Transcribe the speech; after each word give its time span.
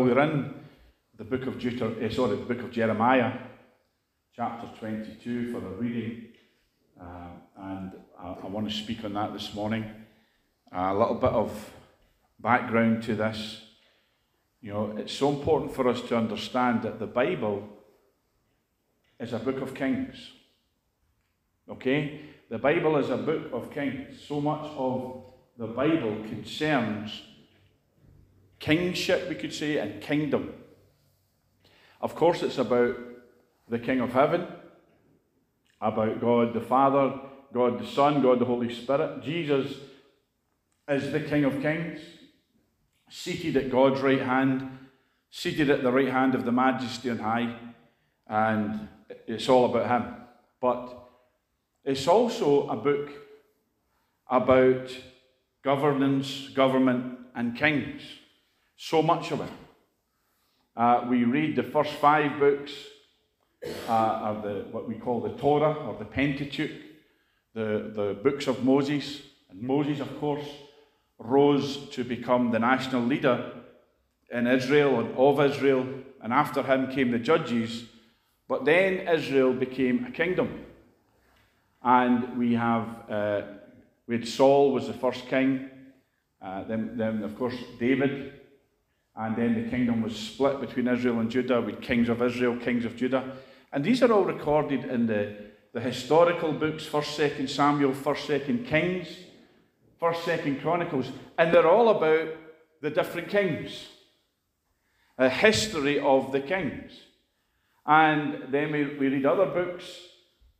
We're 0.00 0.20
in 0.20 0.54
the 1.16 1.24
book 1.24 1.48
of 1.48 1.54
Deuter- 1.54 2.00
eh, 2.00 2.08
sorry, 2.08 2.36
the 2.36 2.44
book 2.44 2.60
of 2.60 2.70
Jeremiah, 2.70 3.32
chapter 4.32 4.68
22 4.78 5.52
for 5.52 5.58
the 5.58 5.70
reading, 5.70 6.28
uh, 7.00 7.30
and 7.56 7.92
I, 8.16 8.28
I, 8.44 8.46
want 8.46 8.70
to 8.70 8.74
speak 8.74 9.04
on 9.04 9.14
that 9.14 9.32
this 9.32 9.52
morning. 9.54 9.84
Uh, 10.72 10.90
a 10.92 10.96
little 10.96 11.16
bit 11.16 11.32
of 11.32 11.72
background 12.38 13.02
to 13.04 13.16
this. 13.16 13.60
You 14.60 14.72
know, 14.72 14.94
it's 14.96 15.12
so 15.12 15.30
important 15.30 15.74
for 15.74 15.88
us 15.88 16.00
to 16.02 16.16
understand 16.16 16.82
that 16.82 17.00
the 17.00 17.06
Bible 17.08 17.68
is 19.18 19.32
a 19.32 19.38
book 19.40 19.60
of 19.60 19.74
kings. 19.74 20.30
Okay? 21.68 22.20
The 22.48 22.58
Bible 22.58 22.98
is 22.98 23.10
a 23.10 23.16
book 23.16 23.52
of 23.52 23.72
kings. 23.72 24.22
So 24.28 24.40
much 24.40 24.64
of 24.76 25.24
the 25.56 25.66
Bible 25.66 26.22
concerns 26.28 27.22
kingship, 28.58 29.28
we 29.28 29.34
could 29.34 29.52
say, 29.52 29.78
and 29.78 30.00
kingdom. 30.00 30.52
Of 32.00 32.14
course, 32.14 32.42
it's 32.42 32.58
about 32.58 32.96
the 33.68 33.78
King 33.78 34.00
of 34.00 34.12
Heaven, 34.12 34.46
about 35.80 36.20
God 36.20 36.54
the 36.54 36.60
Father, 36.60 37.20
God 37.52 37.80
the 37.80 37.86
Son, 37.86 38.22
God 38.22 38.38
the 38.38 38.44
Holy 38.44 38.72
Spirit. 38.72 39.22
Jesus 39.22 39.76
is 40.88 41.12
the 41.12 41.20
King 41.20 41.44
of 41.44 41.60
Kings, 41.60 42.00
seated 43.10 43.56
at 43.56 43.70
God's 43.70 44.00
right 44.00 44.22
hand, 44.22 44.78
seated 45.30 45.70
at 45.70 45.82
the 45.82 45.92
right 45.92 46.08
hand 46.08 46.34
of 46.34 46.44
the 46.44 46.52
Majesty 46.52 47.10
on 47.10 47.18
high, 47.18 47.56
and 48.26 48.88
it's 49.26 49.48
all 49.48 49.66
about 49.66 49.88
Him. 49.88 50.14
But 50.60 51.08
it's 51.84 52.06
also 52.06 52.68
a 52.68 52.76
book 52.76 53.10
about 54.28 54.90
governance, 55.62 56.48
government, 56.54 57.18
and 57.34 57.56
kings. 57.56 58.02
So 58.80 59.02
much 59.02 59.32
of 59.32 59.40
it. 59.40 59.50
Uh, 60.76 61.04
we 61.10 61.24
read 61.24 61.56
the 61.56 61.64
first 61.64 61.90
five 61.94 62.38
books 62.38 62.72
uh, 63.88 63.92
of 63.92 64.42
the, 64.44 64.66
what 64.70 64.88
we 64.88 64.94
call 64.94 65.20
the 65.20 65.30
Torah 65.30 65.72
or 65.72 65.96
the 65.98 66.04
Pentateuch, 66.04 66.70
the, 67.54 67.90
the 67.92 68.16
books 68.22 68.46
of 68.46 68.62
Moses. 68.62 69.20
And 69.50 69.60
Moses, 69.60 69.98
of 69.98 70.20
course, 70.20 70.46
rose 71.18 71.88
to 71.90 72.04
become 72.04 72.52
the 72.52 72.60
national 72.60 73.02
leader 73.02 73.50
in 74.30 74.46
Israel 74.46 75.00
and 75.00 75.12
of 75.16 75.40
Israel, 75.40 75.84
and 76.22 76.32
after 76.32 76.62
him 76.62 76.92
came 76.92 77.10
the 77.10 77.18
judges. 77.18 77.84
But 78.46 78.64
then 78.64 79.08
Israel 79.08 79.54
became 79.54 80.04
a 80.04 80.12
kingdom. 80.12 80.66
And 81.82 82.38
we 82.38 82.54
have, 82.54 82.86
uh, 83.10 83.42
we 84.06 84.18
had 84.18 84.28
Saul 84.28 84.70
was 84.70 84.86
the 84.86 84.92
first 84.92 85.26
king, 85.26 85.68
uh, 86.40 86.62
then, 86.62 86.96
then, 86.96 87.24
of 87.24 87.36
course, 87.36 87.56
David 87.80 88.34
and 89.18 89.34
then 89.34 89.54
the 89.60 89.68
kingdom 89.68 90.00
was 90.00 90.16
split 90.16 90.60
between 90.60 90.86
Israel 90.86 91.18
and 91.18 91.28
Judah 91.28 91.60
with 91.60 91.82
kings 91.82 92.08
of 92.08 92.22
Israel, 92.22 92.56
kings 92.56 92.84
of 92.84 92.96
Judah. 92.96 93.36
And 93.72 93.84
these 93.84 94.00
are 94.02 94.12
all 94.12 94.24
recorded 94.24 94.84
in 94.84 95.08
the, 95.08 95.34
the 95.72 95.80
historical 95.80 96.52
books 96.52 96.86
1st, 96.86 97.36
2nd 97.36 97.48
Samuel, 97.48 97.92
1st, 97.92 98.46
2nd 98.46 98.66
Kings, 98.66 99.08
1st, 100.00 100.14
2nd 100.14 100.62
Chronicles. 100.62 101.10
And 101.36 101.52
they're 101.52 101.68
all 101.68 101.88
about 101.88 102.28
the 102.80 102.90
different 102.90 103.28
kings, 103.28 103.88
a 105.18 105.28
history 105.28 105.98
of 105.98 106.30
the 106.30 106.40
kings. 106.40 106.92
And 107.84 108.52
then 108.52 108.70
we, 108.70 108.84
we 108.84 109.08
read 109.08 109.26
other 109.26 109.46
books. 109.46 109.84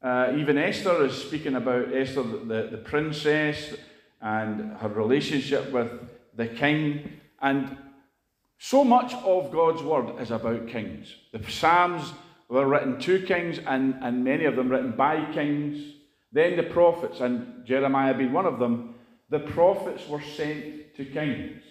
Uh, 0.03 0.33
even 0.37 0.59
Esther 0.59 1.05
is 1.05 1.15
speaking 1.15 1.55
about 1.55 1.95
Esther, 1.95 2.25
the, 2.25 2.69
the 2.73 2.83
princess, 2.85 3.77
and 4.21 4.77
her 4.79 4.89
relationship 4.89 5.71
with 5.71 5.93
the 6.35 6.49
king. 6.49 7.21
And 7.41 7.77
so 8.59 8.83
much 8.83 9.15
of 9.15 9.53
God's 9.53 9.83
word 9.83 10.21
is 10.21 10.33
about 10.33 10.67
kings. 10.67 11.15
The 11.33 11.43
Psalms 11.49 12.13
were 12.49 12.67
written 12.67 12.99
to 13.01 13.25
kings, 13.25 13.61
and, 13.65 13.95
and 14.03 14.25
many 14.25 14.47
of 14.47 14.57
them 14.57 14.69
written 14.69 14.97
by 14.97 15.33
kings. 15.33 15.95
Then 16.33 16.57
the 16.57 16.65
prophets, 16.65 17.21
and 17.21 17.65
Jeremiah 17.65 18.15
being 18.15 18.33
one 18.33 18.47
of 18.47 18.59
them, 18.59 18.97
the 19.31 19.39
prophets 19.39 20.09
were 20.09 20.21
sent 20.21 20.97
to 20.97 21.05
kings. 21.05 21.63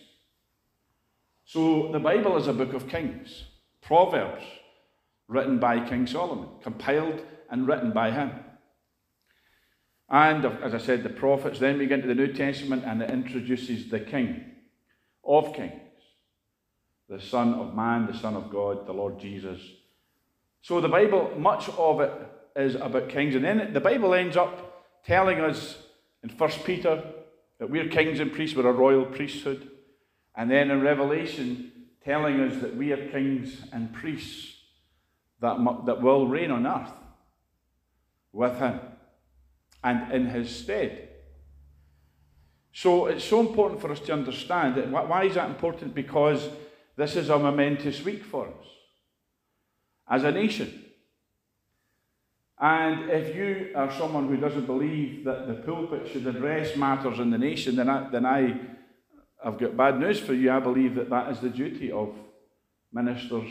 So 1.44 1.92
the 1.92 2.00
Bible 2.00 2.38
is 2.38 2.48
a 2.48 2.54
book 2.54 2.74
of 2.74 2.88
kings. 2.88 3.44
Proverbs, 3.82 4.44
written 5.28 5.60
by 5.60 5.88
King 5.88 6.08
Solomon, 6.08 6.50
compiled 6.62 7.22
and 7.50 7.68
written 7.68 7.92
by 7.92 8.12
him. 8.12 8.32
And 10.10 10.46
as 10.46 10.74
I 10.74 10.78
said, 10.78 11.04
the 11.04 11.10
prophets. 11.10 11.60
Then 11.60 11.78
we 11.78 11.86
get 11.86 12.00
into 12.00 12.08
the 12.08 12.16
New 12.16 12.32
Testament 12.32 12.84
and 12.86 13.02
it 13.02 13.10
introduces 13.10 13.90
the 13.90 14.00
King 14.00 14.44
of 15.26 15.54
kings 15.54 15.87
the 17.10 17.22
Son 17.22 17.54
of 17.54 17.76
Man, 17.76 18.08
the 18.08 18.18
Son 18.18 18.36
of 18.36 18.50
God, 18.50 18.86
the 18.86 18.94
Lord 18.94 19.20
Jesus. 19.20 19.62
So 20.62 20.82
the 20.82 20.90
Bible, 20.90 21.32
much 21.38 21.70
of 21.70 22.02
it 22.02 22.12
is 22.56 22.76
about 22.76 23.10
kings. 23.10 23.36
And 23.36 23.46
then 23.46 23.72
the 23.74 23.80
Bible 23.80 24.14
ends 24.14 24.36
up 24.36 24.86
telling 25.06 25.40
us 25.40 25.78
in 26.24 26.30
1 26.30 26.50
Peter 26.66 27.04
that 27.60 27.70
we're 27.70 27.88
kings 27.88 28.20
and 28.20 28.32
priests, 28.32 28.56
we're 28.56 28.68
a 28.68 28.74
royal 28.74 29.06
priesthood. 29.06 29.70
And 30.36 30.52
then 30.52 30.70
in 30.70 30.82
Revelation, 30.82 31.72
telling 32.04 32.40
us 32.40 32.62
that 32.62 32.76
we 32.76 32.92
are 32.92 33.10
kings 33.10 33.62
and 33.72 33.94
priests 33.94 34.54
that, 35.40 35.58
that 35.86 36.02
will 36.02 36.28
reign 36.28 36.52
on 36.52 36.66
earth 36.66 36.92
with 38.32 38.58
him 38.60 38.80
and 39.84 40.12
in 40.12 40.28
his 40.28 40.54
stead. 40.54 41.10
So 42.72 43.08
it's 43.08 43.24
so 43.24 43.40
important 43.40 43.82
for 43.82 43.92
us 43.92 44.00
to 44.02 44.14
understand 44.14 44.76
that. 44.76 44.90
Why 44.90 45.24
is 45.24 45.36
that 45.36 45.50
important? 45.50 45.96
Because 45.96 46.48
this 46.98 47.16
is 47.16 47.30
a 47.30 47.38
momentous 47.38 48.04
week 48.04 48.26
for 48.26 48.48
us 48.48 48.68
as 50.10 50.24
a 50.24 50.32
nation. 50.32 50.84
And 52.60 53.12
if 53.12 53.36
you 53.36 53.72
are 53.76 53.92
someone 53.92 54.28
who 54.28 54.38
doesn't 54.38 54.66
believe 54.66 55.24
that 55.26 55.48
the 55.48 55.54
pulpit 55.54 56.10
should 56.12 56.26
address 56.26 56.76
matters 56.76 57.20
in 57.20 57.30
the 57.30 57.38
nation, 57.38 57.76
then 57.76 57.88
I, 57.88 58.10
then 58.10 58.26
I 58.26 58.60
have 59.44 59.60
got 59.60 59.78
bad 59.78 60.00
news 60.00 60.20
for 60.20 60.34
you. 60.34 60.52
I 60.52 60.60
believe 60.60 60.96
that 60.96 61.12
that 61.12 61.32
is 61.32 61.40
the 61.40 61.50
duty 61.50 61.92
of 61.92 62.16
ministers 62.92 63.50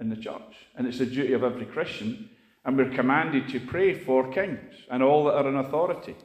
in 0.00 0.08
the 0.08 0.16
church. 0.16 0.56
And 0.74 0.86
it's 0.86 0.98
the 0.98 1.06
duty 1.06 1.34
of 1.34 1.44
every 1.44 1.66
Christian. 1.66 2.30
And 2.64 2.78
we're 2.78 2.94
commanded 2.94 3.50
to 3.50 3.60
pray 3.60 3.92
for 3.92 4.32
kings 4.32 4.74
and 4.90 5.02
all 5.02 5.24
that 5.24 5.34
are 5.34 5.48
in 5.48 5.56
authority. 5.56 6.16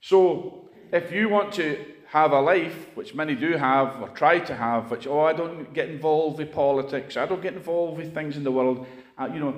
So 0.00 0.70
if 0.92 1.10
you 1.10 1.28
want 1.28 1.52
to 1.54 1.84
have 2.10 2.32
a 2.32 2.40
life, 2.40 2.86
which 2.94 3.14
many 3.14 3.34
do 3.34 3.52
have 3.52 4.00
or 4.00 4.08
try 4.08 4.38
to 4.38 4.54
have, 4.54 4.90
which, 4.90 5.06
oh, 5.06 5.20
I 5.20 5.34
don't 5.34 5.74
get 5.74 5.90
involved 5.90 6.38
with 6.38 6.52
politics, 6.52 7.18
I 7.18 7.26
don't 7.26 7.42
get 7.42 7.52
involved 7.52 7.98
with 7.98 8.14
things 8.14 8.36
in 8.36 8.44
the 8.44 8.50
world, 8.50 8.86
uh, 9.18 9.28
you 9.32 9.40
know, 9.40 9.54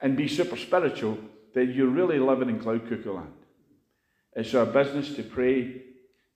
and 0.00 0.16
be 0.16 0.26
super 0.26 0.56
spiritual, 0.56 1.18
then 1.54 1.72
you're 1.72 1.88
really 1.88 2.18
living 2.18 2.48
in 2.48 2.60
cloud 2.60 2.88
cuckoo 2.88 3.12
land. 3.12 3.32
It's 4.34 4.54
our 4.54 4.64
business 4.64 5.14
to 5.16 5.22
pray 5.22 5.82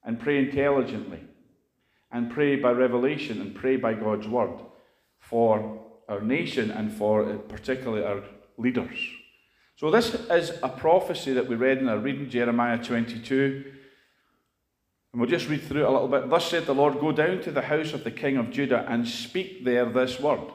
and 0.03 0.19
pray 0.19 0.37
intelligently 0.37 1.21
and 2.11 2.31
pray 2.31 2.55
by 2.55 2.71
revelation 2.71 3.41
and 3.41 3.55
pray 3.55 3.77
by 3.77 3.93
God's 3.93 4.27
word 4.27 4.59
for 5.19 5.87
our 6.07 6.21
nation 6.21 6.69
and 6.69 6.91
for 6.93 7.23
uh, 7.23 7.37
particularly 7.37 8.03
our 8.03 8.21
leaders. 8.57 8.97
So, 9.75 9.89
this 9.89 10.13
is 10.13 10.51
a 10.61 10.69
prophecy 10.69 11.33
that 11.33 11.47
we 11.47 11.55
read 11.55 11.79
in 11.79 11.89
our 11.89 11.97
reading, 11.97 12.29
Jeremiah 12.29 12.77
22. 12.83 13.80
And 15.11 15.21
we'll 15.21 15.29
just 15.29 15.49
read 15.49 15.63
through 15.63 15.83
it 15.83 15.89
a 15.89 15.91
little 15.91 16.07
bit. 16.07 16.29
Thus 16.29 16.49
said 16.49 16.65
the 16.65 16.73
Lord, 16.73 16.99
Go 16.99 17.11
down 17.11 17.41
to 17.41 17.51
the 17.51 17.61
house 17.61 17.93
of 17.93 18.03
the 18.03 18.11
king 18.11 18.37
of 18.37 18.51
Judah 18.51 18.85
and 18.87 19.07
speak 19.07 19.65
there 19.65 19.85
this 19.85 20.19
word. 20.19 20.51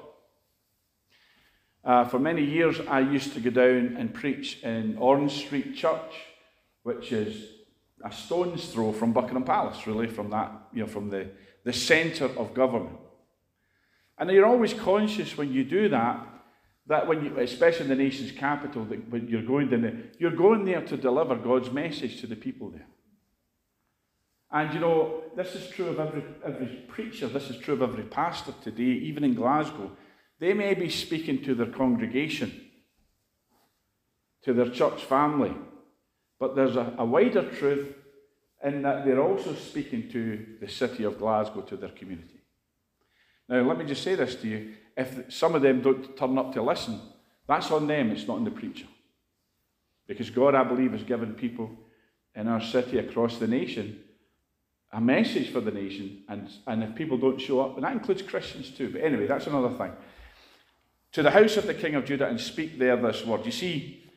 Uh, 1.85 2.05
for 2.05 2.19
many 2.19 2.43
years, 2.43 2.81
I 2.89 3.01
used 3.01 3.33
to 3.35 3.41
go 3.41 3.51
down 3.51 3.97
and 3.97 4.13
preach 4.13 4.63
in 4.63 4.97
Orange 4.99 5.33
Street 5.33 5.77
Church, 5.77 6.15
which 6.83 7.13
is 7.13 7.45
a 8.05 8.11
stone's 8.13 8.67
throw 8.73 8.93
from 8.93 9.13
Buckingham 9.13 9.45
Palace, 9.45 9.87
really, 9.87 10.09
from 10.09 10.31
that, 10.31 10.51
you 10.73 10.81
know, 10.81 10.89
from 10.89 11.11
the, 11.11 11.31
the 11.65 11.73
centre 11.73 12.25
of 12.25 12.55
government. 12.55 12.99
And 14.19 14.31
you're 14.31 14.47
always 14.47 14.75
conscious 14.75 15.37
when 15.37 15.53
you 15.53 15.63
do 15.63 15.89
that, 15.91 16.27
that 16.87 17.07
when 17.07 17.25
you, 17.25 17.39
especially 17.39 17.85
in 17.85 17.89
the 17.89 17.97
nation's 17.97 18.33
capital, 18.33 18.85
that 18.87 19.09
when 19.09 19.29
you're 19.29 19.43
going 19.43 19.71
there, 19.71 19.95
you're 20.19 20.31
going 20.31 20.65
there 20.65 20.83
to 20.83 20.97
deliver 20.97 21.37
God's 21.37 21.71
message 21.71 22.21
to 22.21 22.27
the 22.27 22.37
people 22.37 22.71
there. 22.71 22.87
And 24.57 24.73
you 24.73 24.81
know, 24.81 25.25
this 25.37 25.55
is 25.55 25.69
true 25.69 25.89
of 25.89 26.01
every, 26.01 26.25
every 26.43 26.67
preacher, 26.89 27.29
this 27.29 27.51
is 27.51 27.59
true 27.59 27.75
of 27.75 27.83
every 27.83 28.05
pastor 28.05 28.55
today, 28.63 28.85
even 28.85 29.23
in 29.23 29.35
Glasgow. 29.35 29.91
They 30.39 30.55
may 30.55 30.73
be 30.73 30.89
speaking 30.89 31.43
to 31.43 31.55
their 31.55 31.67
congregation, 31.67 32.65
to 34.45 34.55
their 34.55 34.71
church 34.71 35.05
family, 35.05 35.55
but 36.41 36.57
there's 36.57 36.77
a, 36.77 36.95
a 36.97 37.05
wider 37.05 37.51
truth 37.51 37.97
in 38.65 38.81
that 38.81 39.05
they're 39.05 39.21
also 39.21 39.55
speaking 39.55 40.09
to 40.13 40.47
the 40.59 40.69
city 40.69 41.05
of 41.05 41.19
Glasgow, 41.19 41.61
to 41.61 41.77
their 41.77 41.91
community. 41.91 42.41
Now, 43.51 43.61
let 43.61 43.77
me 43.77 43.85
just 43.85 44.03
say 44.03 44.15
this 44.15 44.37
to 44.37 44.49
you. 44.49 44.73
If 44.97 45.35
some 45.35 45.55
of 45.55 45.61
them 45.61 45.83
don't 45.83 46.17
turn 46.17 46.39
up 46.39 46.55
to 46.55 46.63
listen, 46.63 46.99
that's 47.47 47.71
on 47.71 47.87
them, 47.87 48.11
it's 48.11 48.27
not 48.27 48.39
on 48.39 48.45
the 48.45 48.51
preacher. 48.51 48.87
Because 50.07 50.31
God, 50.31 50.55
I 50.55 50.65
believe, 50.65 50.93
has 50.93 51.03
given 51.03 51.35
people 51.35 51.71
in 52.35 52.49
our 52.49 52.63
city 52.63 52.97
across 52.97 53.37
the 53.37 53.47
nation 53.47 54.01
a 54.97 55.01
message 55.01 55.53
for 55.53 55.61
the 55.61 55.71
nation, 55.71 56.23
and, 56.27 56.49
and 56.67 56.83
if 56.83 56.95
people 56.95 57.19
don't 57.19 57.39
show 57.39 57.61
up, 57.61 57.75
and 57.75 57.85
that 57.85 57.93
includes 57.93 58.23
Christians 58.23 58.71
too, 58.71 58.89
but 58.91 59.03
anyway, 59.03 59.27
that's 59.27 59.47
another 59.47 59.77
thing. 59.77 59.93
To 61.13 61.23
the 61.23 61.31
house 61.31 61.59
of 61.59 61.67
the 61.67 61.75
king 61.75 61.95
of 61.97 62.07
Judah 62.07 62.27
and 62.27 62.41
speak 62.41 62.79
there 62.79 62.97
this 62.97 63.25
word. 63.27 63.45
You 63.45 63.53
see, 63.53 64.11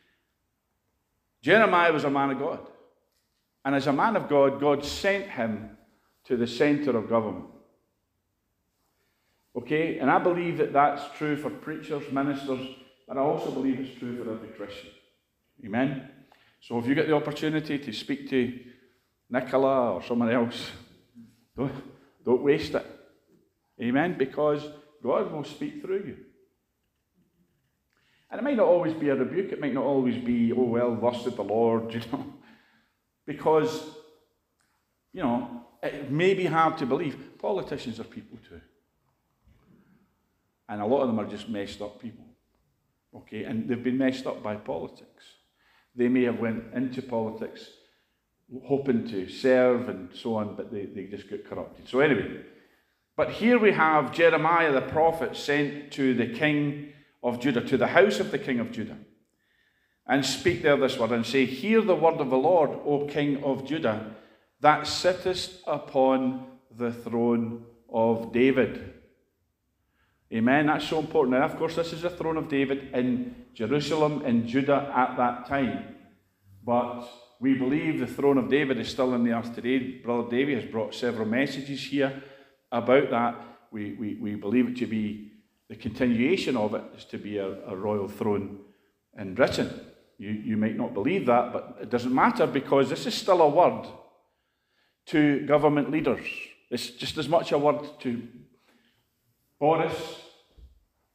Jeremiah 1.41 1.91
was 1.91 2.05
a 2.05 2.09
man 2.09 2.31
of 2.31 2.39
God. 2.39 2.59
And 3.65 3.75
as 3.75 3.87
a 3.87 3.93
man 3.93 4.15
of 4.15 4.29
God, 4.29 4.61
God 4.61 4.85
sent 4.85 5.29
him 5.29 5.77
to 6.23 6.37
the 6.37 6.47
center 6.47 6.97
of 6.97 7.09
government. 7.09 7.45
Okay? 9.57 9.99
And 9.99 10.09
I 10.09 10.17
believe 10.17 10.59
that 10.59 10.71
that's 10.71 11.03
true 11.17 11.35
for 11.35 11.49
preachers, 11.49 12.09
ministers, 12.09 12.65
but 13.05 13.17
I 13.17 13.21
also 13.21 13.51
believe 13.51 13.81
it's 13.81 13.99
true 13.99 14.23
for 14.23 14.31
every 14.31 14.47
Christian. 14.49 14.91
Amen? 15.65 16.09
So 16.61 16.79
if 16.79 16.87
you 16.87 16.95
get 16.95 17.07
the 17.07 17.15
opportunity 17.15 17.77
to 17.79 17.91
speak 17.91 18.29
to 18.29 18.57
Nicola 19.29 19.93
or 19.93 20.03
someone 20.03 20.31
else, 20.31 20.71
don't, 21.55 21.71
don't 22.25 22.41
waste 22.41 22.73
it. 22.73 22.85
Amen? 23.81 24.17
Because 24.17 24.65
God 25.03 25.31
will 25.31 25.43
speak 25.43 25.81
through 25.81 26.03
you. 26.05 26.17
And 28.31 28.39
it 28.39 28.43
might 28.43 28.57
not 28.57 28.67
always 28.67 28.93
be 28.93 29.09
a 29.09 29.15
rebuke, 29.15 29.51
it 29.51 29.61
might 29.61 29.73
not 29.73 29.85
always 29.85 30.23
be, 30.23 30.51
oh, 30.53 30.63
well, 30.63 30.95
thus 30.95 31.23
the 31.23 31.41
Lord, 31.41 31.93
you 31.93 32.01
know. 32.11 32.25
Because, 33.25 33.89
you 35.13 35.23
know, 35.23 35.65
it 35.81 36.11
may 36.11 36.33
be 36.33 36.45
hard 36.45 36.77
to 36.79 36.85
believe. 36.85 37.37
Politicians 37.39 37.99
are 37.99 38.05
people 38.05 38.37
too. 38.47 38.61
And 40.67 40.81
a 40.81 40.85
lot 40.85 41.01
of 41.01 41.07
them 41.07 41.19
are 41.19 41.27
just 41.27 41.49
messed 41.49 41.81
up 41.81 42.01
people. 42.01 42.25
Okay, 43.15 43.43
and 43.43 43.67
they've 43.67 43.83
been 43.83 43.97
messed 43.97 44.27
up 44.27 44.43
by 44.43 44.55
politics. 44.55 45.23
They 45.95 46.07
may 46.07 46.23
have 46.23 46.39
went 46.39 46.73
into 46.75 47.01
politics 47.01 47.67
hoping 48.65 49.07
to 49.09 49.29
serve 49.29 49.89
and 49.89 50.09
so 50.13 50.35
on, 50.35 50.55
but 50.55 50.71
they, 50.71 50.85
they 50.85 51.05
just 51.05 51.29
got 51.29 51.45
corrupted. 51.45 51.87
So 51.87 51.99
anyway, 51.99 52.41
but 53.15 53.31
here 53.31 53.59
we 53.59 53.71
have 53.71 54.13
Jeremiah 54.13 54.71
the 54.71 54.81
prophet 54.81 55.35
sent 55.35 55.91
to 55.93 56.13
the 56.13 56.27
king 56.27 56.93
of 57.21 57.39
Judah, 57.39 57.61
to 57.61 57.77
the 57.77 57.87
house 57.87 58.19
of 58.19 58.31
the 58.31 58.39
king 58.39 58.59
of 58.59 58.71
Judah, 58.71 58.97
and 60.07 60.25
speak 60.25 60.63
there 60.63 60.77
this 60.77 60.97
word 60.97 61.11
and 61.11 61.25
say, 61.25 61.45
Hear 61.45 61.81
the 61.81 61.95
word 61.95 62.19
of 62.19 62.29
the 62.29 62.37
Lord, 62.37 62.71
O 62.85 63.05
king 63.05 63.43
of 63.43 63.67
Judah, 63.67 64.15
that 64.61 64.87
sittest 64.87 65.61
upon 65.67 66.47
the 66.71 66.91
throne 66.91 67.65
of 67.91 68.31
David. 68.31 68.93
Amen. 70.33 70.67
That's 70.67 70.87
so 70.87 70.99
important. 70.99 71.37
Now, 71.37 71.45
of 71.45 71.57
course, 71.57 71.75
this 71.75 71.91
is 71.91 72.03
the 72.03 72.09
throne 72.09 72.37
of 72.37 72.49
David 72.49 72.93
in 72.93 73.35
Jerusalem, 73.53 74.23
in 74.25 74.47
Judah 74.47 74.91
at 74.95 75.17
that 75.17 75.47
time. 75.47 75.95
But 76.63 77.09
we 77.39 77.53
believe 77.53 77.99
the 77.99 78.07
throne 78.07 78.37
of 78.37 78.49
David 78.49 78.79
is 78.79 78.89
still 78.89 79.13
in 79.13 79.23
the 79.23 79.31
earth 79.31 79.55
today. 79.55 79.79
Brother 79.79 80.29
Davy 80.29 80.55
has 80.55 80.65
brought 80.65 80.93
several 80.93 81.27
messages 81.27 81.83
here 81.85 82.21
about 82.71 83.09
that. 83.09 83.35
We, 83.71 83.93
we, 83.93 84.15
we 84.15 84.35
believe 84.35 84.67
it 84.67 84.77
to 84.77 84.87
be 84.87 85.31
the 85.69 85.75
continuation 85.75 86.57
of 86.57 86.73
it 86.73 86.83
is 86.97 87.05
to 87.05 87.17
be 87.17 87.37
a, 87.37 87.63
a 87.67 87.75
royal 87.75 88.07
throne 88.07 88.59
in 89.17 89.35
Britain. 89.35 89.69
You, 90.17 90.31
you 90.31 90.57
might 90.57 90.75
not 90.75 90.93
believe 90.93 91.27
that, 91.27 91.53
but 91.53 91.77
it 91.81 91.89
doesn't 91.89 92.13
matter 92.13 92.47
because 92.47 92.89
this 92.89 93.05
is 93.05 93.13
still 93.13 93.41
a 93.41 93.47
word 93.47 93.87
to 95.07 95.45
government 95.45 95.91
leaders. 95.91 96.25
It's 96.71 96.89
just 96.89 97.17
as 97.17 97.29
much 97.29 97.51
a 97.51 97.57
word 97.57 97.87
to 98.01 98.27
Boris 99.59 100.23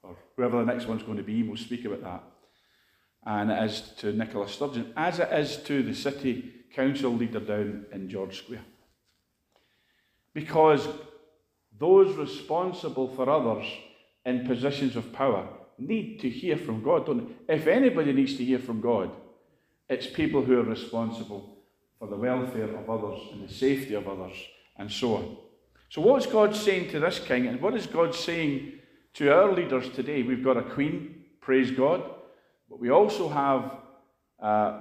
or 0.03 0.17
whoever 0.37 0.65
the 0.65 0.73
next 0.73 0.87
one's 0.87 1.03
going 1.03 1.19
to 1.19 1.25
be. 1.25 1.43
We'll 1.43 1.57
speak 1.57 1.85
about 1.85 2.03
that. 2.03 2.23
And 3.27 3.51
it 3.51 3.63
is 3.65 3.81
to 3.99 4.13
Nicola 4.13 4.49
Sturgeon, 4.49 4.93
as 4.97 5.19
it 5.19 5.33
is 5.33 5.57
to 5.65 5.83
the 5.83 5.95
city 5.95 6.53
council 6.75 7.13
leader 7.13 7.41
down 7.41 7.87
in 7.93 8.09
George 8.09 8.39
Square. 8.39 8.65
Because 10.35 10.87
those 11.79 12.17
responsible 12.17 13.09
for 13.09 13.31
others 13.31 13.67
in 14.25 14.47
positions 14.47 14.97
of 14.97 15.13
power 15.13 15.49
need 15.79 16.21
to 16.21 16.29
hear 16.29 16.57
from 16.57 16.83
God? 16.83 17.09
If 17.49 17.67
anybody 17.67 18.13
needs 18.13 18.37
to 18.37 18.45
hear 18.45 18.59
from 18.59 18.81
God, 18.81 19.11
it's 19.89 20.07
people 20.07 20.45
who 20.45 20.59
are 20.59 20.65
responsible 20.65 21.59
for 21.99 22.09
the 22.09 22.17
welfare 22.17 22.75
of 22.75 22.89
others 22.89 23.21
and 23.33 23.49
the 23.49 23.53
safety 23.53 23.95
of 23.95 24.09
others 24.09 24.37
and 24.77 24.91
so 24.91 25.17
on. 25.17 25.37
So, 25.91 26.01
what's 26.01 26.27
God 26.27 26.57
saying 26.57 26.91
to 26.91 27.01
this 27.01 27.19
king, 27.19 27.47
and 27.47 27.61
what 27.61 27.75
is 27.75 27.87
God 27.87 28.15
saying 28.15 28.73
to 29.15 29.33
our 29.33 29.53
leaders 29.53 29.91
today? 29.91 30.23
We've 30.23 30.43
got 30.43 30.57
a 30.57 30.63
queen, 30.63 31.25
praise 31.41 31.71
God, 31.71 32.03
but 32.75 32.81
we 32.81 32.91
also 32.91 33.29
have 33.29 33.71
uh, 34.43 34.81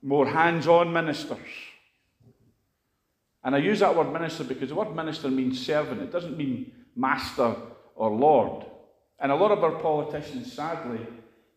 more 0.00 0.28
hands 0.28 0.68
on 0.68 0.92
ministers. 0.92 1.40
And 3.42 3.56
I 3.56 3.58
use 3.58 3.80
that 3.80 3.96
word 3.96 4.12
minister 4.12 4.44
because 4.44 4.68
the 4.68 4.76
word 4.76 4.94
minister 4.94 5.28
means 5.28 5.66
servant, 5.66 6.02
it 6.02 6.12
doesn't 6.12 6.36
mean 6.36 6.70
master 6.94 7.56
or 7.96 8.12
lord. 8.12 8.64
And 9.18 9.32
a 9.32 9.34
lot 9.34 9.50
of 9.50 9.64
our 9.64 9.72
politicians, 9.72 10.52
sadly, 10.52 11.04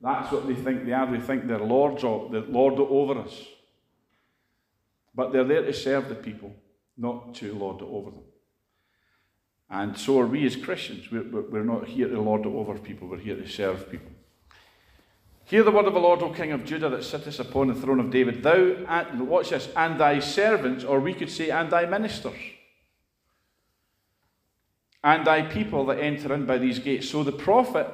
that's 0.01 0.31
what 0.31 0.47
they 0.47 0.55
think 0.55 0.87
they 0.87 0.91
are. 0.91 1.05
They 1.05 1.19
think 1.19 1.45
they're 1.45 1.59
lords 1.59 2.03
or 2.03 2.31
the 2.31 2.39
lord 2.39 2.79
over 2.79 3.19
us. 3.19 3.39
But 5.13 5.33
they're 5.33 5.43
there 5.43 5.67
to 5.67 5.73
serve 5.73 6.09
the 6.09 6.15
people, 6.15 6.51
not 6.97 7.35
to 7.35 7.53
lord 7.53 7.83
over 7.83 8.09
them. 8.09 8.23
And 9.69 9.95
so 9.95 10.19
are 10.19 10.25
we 10.25 10.47
as 10.47 10.55
Christians. 10.55 11.11
We're, 11.11 11.43
we're 11.43 11.63
not 11.63 11.87
here 11.87 12.07
to 12.07 12.19
lord 12.19 12.47
over 12.47 12.73
people, 12.79 13.07
we're 13.07 13.19
here 13.19 13.35
to 13.35 13.47
serve 13.47 13.91
people. 13.91 14.14
Hear 15.45 15.63
the 15.63 15.71
word 15.71 15.85
of 15.85 15.93
the 15.93 15.99
Lord, 15.99 16.21
O 16.21 16.29
King 16.31 16.51
of 16.51 16.65
Judah, 16.65 16.89
that 16.89 17.03
sittest 17.03 17.39
upon 17.39 17.67
the 17.67 17.75
throne 17.75 17.99
of 17.99 18.09
David. 18.09 18.43
Thou, 18.43 18.85
and 18.87 19.27
watch 19.27 19.49
this, 19.49 19.69
and 19.75 19.99
thy 19.99 20.19
servants, 20.19 20.83
or 20.83 20.99
we 20.99 21.13
could 21.13 21.29
say, 21.29 21.49
and 21.49 21.69
thy 21.69 21.85
ministers 21.85 22.35
and 25.05 25.25
thy 25.25 25.43
people 25.43 25.85
that 25.85 25.99
enter 25.99 26.33
in 26.33 26.47
by 26.47 26.57
these 26.57 26.79
gates. 26.79 27.07
So 27.07 27.23
the 27.23 27.31
prophet 27.31 27.87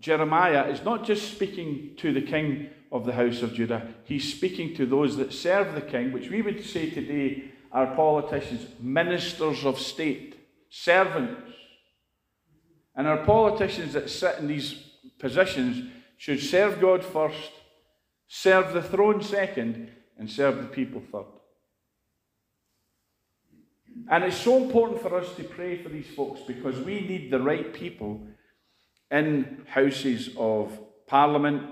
Jeremiah 0.00 0.66
is 0.68 0.82
not 0.82 1.04
just 1.04 1.30
speaking 1.30 1.90
to 1.98 2.10
the 2.10 2.22
king 2.22 2.70
of 2.90 3.04
the 3.04 3.12
house 3.12 3.42
of 3.42 3.52
Judah, 3.52 3.86
he's 4.04 4.34
speaking 4.34 4.74
to 4.76 4.86
those 4.86 5.18
that 5.18 5.34
serve 5.34 5.74
the 5.74 5.82
king, 5.82 6.10
which 6.10 6.30
we 6.30 6.40
would 6.40 6.64
say 6.64 6.88
today 6.88 7.52
are 7.70 7.94
politicians, 7.94 8.66
ministers 8.80 9.66
of 9.66 9.78
state, 9.78 10.36
servants. 10.70 11.52
And 12.96 13.06
our 13.06 13.24
politicians 13.26 13.92
that 13.92 14.08
sit 14.08 14.38
in 14.38 14.46
these 14.46 14.72
positions 15.18 15.90
should 16.16 16.40
serve 16.40 16.80
God 16.80 17.04
first, 17.04 17.52
serve 18.26 18.72
the 18.72 18.82
throne 18.82 19.22
second, 19.22 19.90
and 20.18 20.30
serve 20.30 20.58
the 20.58 20.68
people 20.68 21.02
third. 21.12 21.26
And 24.10 24.24
it's 24.24 24.36
so 24.36 24.62
important 24.62 25.00
for 25.00 25.16
us 25.16 25.34
to 25.36 25.44
pray 25.44 25.82
for 25.82 25.88
these 25.88 26.08
folks 26.14 26.40
because 26.46 26.78
we 26.80 27.00
need 27.00 27.30
the 27.30 27.40
right 27.40 27.72
people 27.72 28.20
in 29.10 29.64
houses 29.68 30.30
of 30.36 30.78
Parliament, 31.06 31.62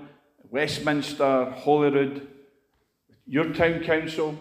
Westminster, 0.49 1.45
Holyrood, 1.51 2.27
your 3.25 3.53
town 3.53 3.81
council, 3.81 4.37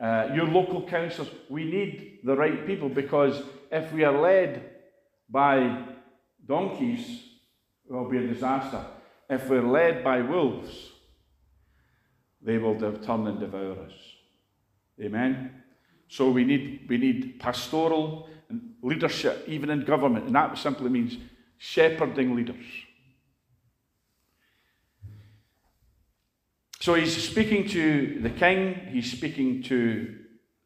uh, 0.00 0.28
your 0.34 0.46
local 0.46 0.86
councils. 0.88 1.28
We 1.48 1.64
need 1.64 2.20
the 2.24 2.36
right 2.36 2.66
people 2.66 2.88
because 2.88 3.42
if 3.70 3.92
we 3.92 4.04
are 4.04 4.18
led 4.18 4.70
by 5.28 5.84
donkeys, 6.46 7.22
will 7.88 8.08
be 8.08 8.18
a 8.18 8.26
disaster. 8.26 8.84
If 9.28 9.48
we're 9.48 9.66
led 9.66 10.04
by 10.04 10.20
wolves, 10.20 10.90
they 12.40 12.58
will 12.58 12.78
turn 12.78 13.26
and 13.26 13.40
devour 13.40 13.72
us. 13.72 13.92
Amen. 15.00 15.62
So 16.08 16.30
we 16.30 16.44
need, 16.44 16.86
we 16.88 16.96
need 16.96 17.38
pastoral 17.38 18.28
leadership, 18.82 19.44
even 19.46 19.70
in 19.70 19.84
government, 19.84 20.26
and 20.26 20.34
that 20.34 20.56
simply 20.56 20.88
means 20.88 21.16
shepherding 21.58 22.34
leaders. 22.34 22.64
So 26.80 26.94
he's 26.94 27.28
speaking 27.28 27.68
to 27.68 28.20
the 28.22 28.30
king, 28.30 28.74
he's 28.90 29.12
speaking 29.12 29.62
to 29.64 30.16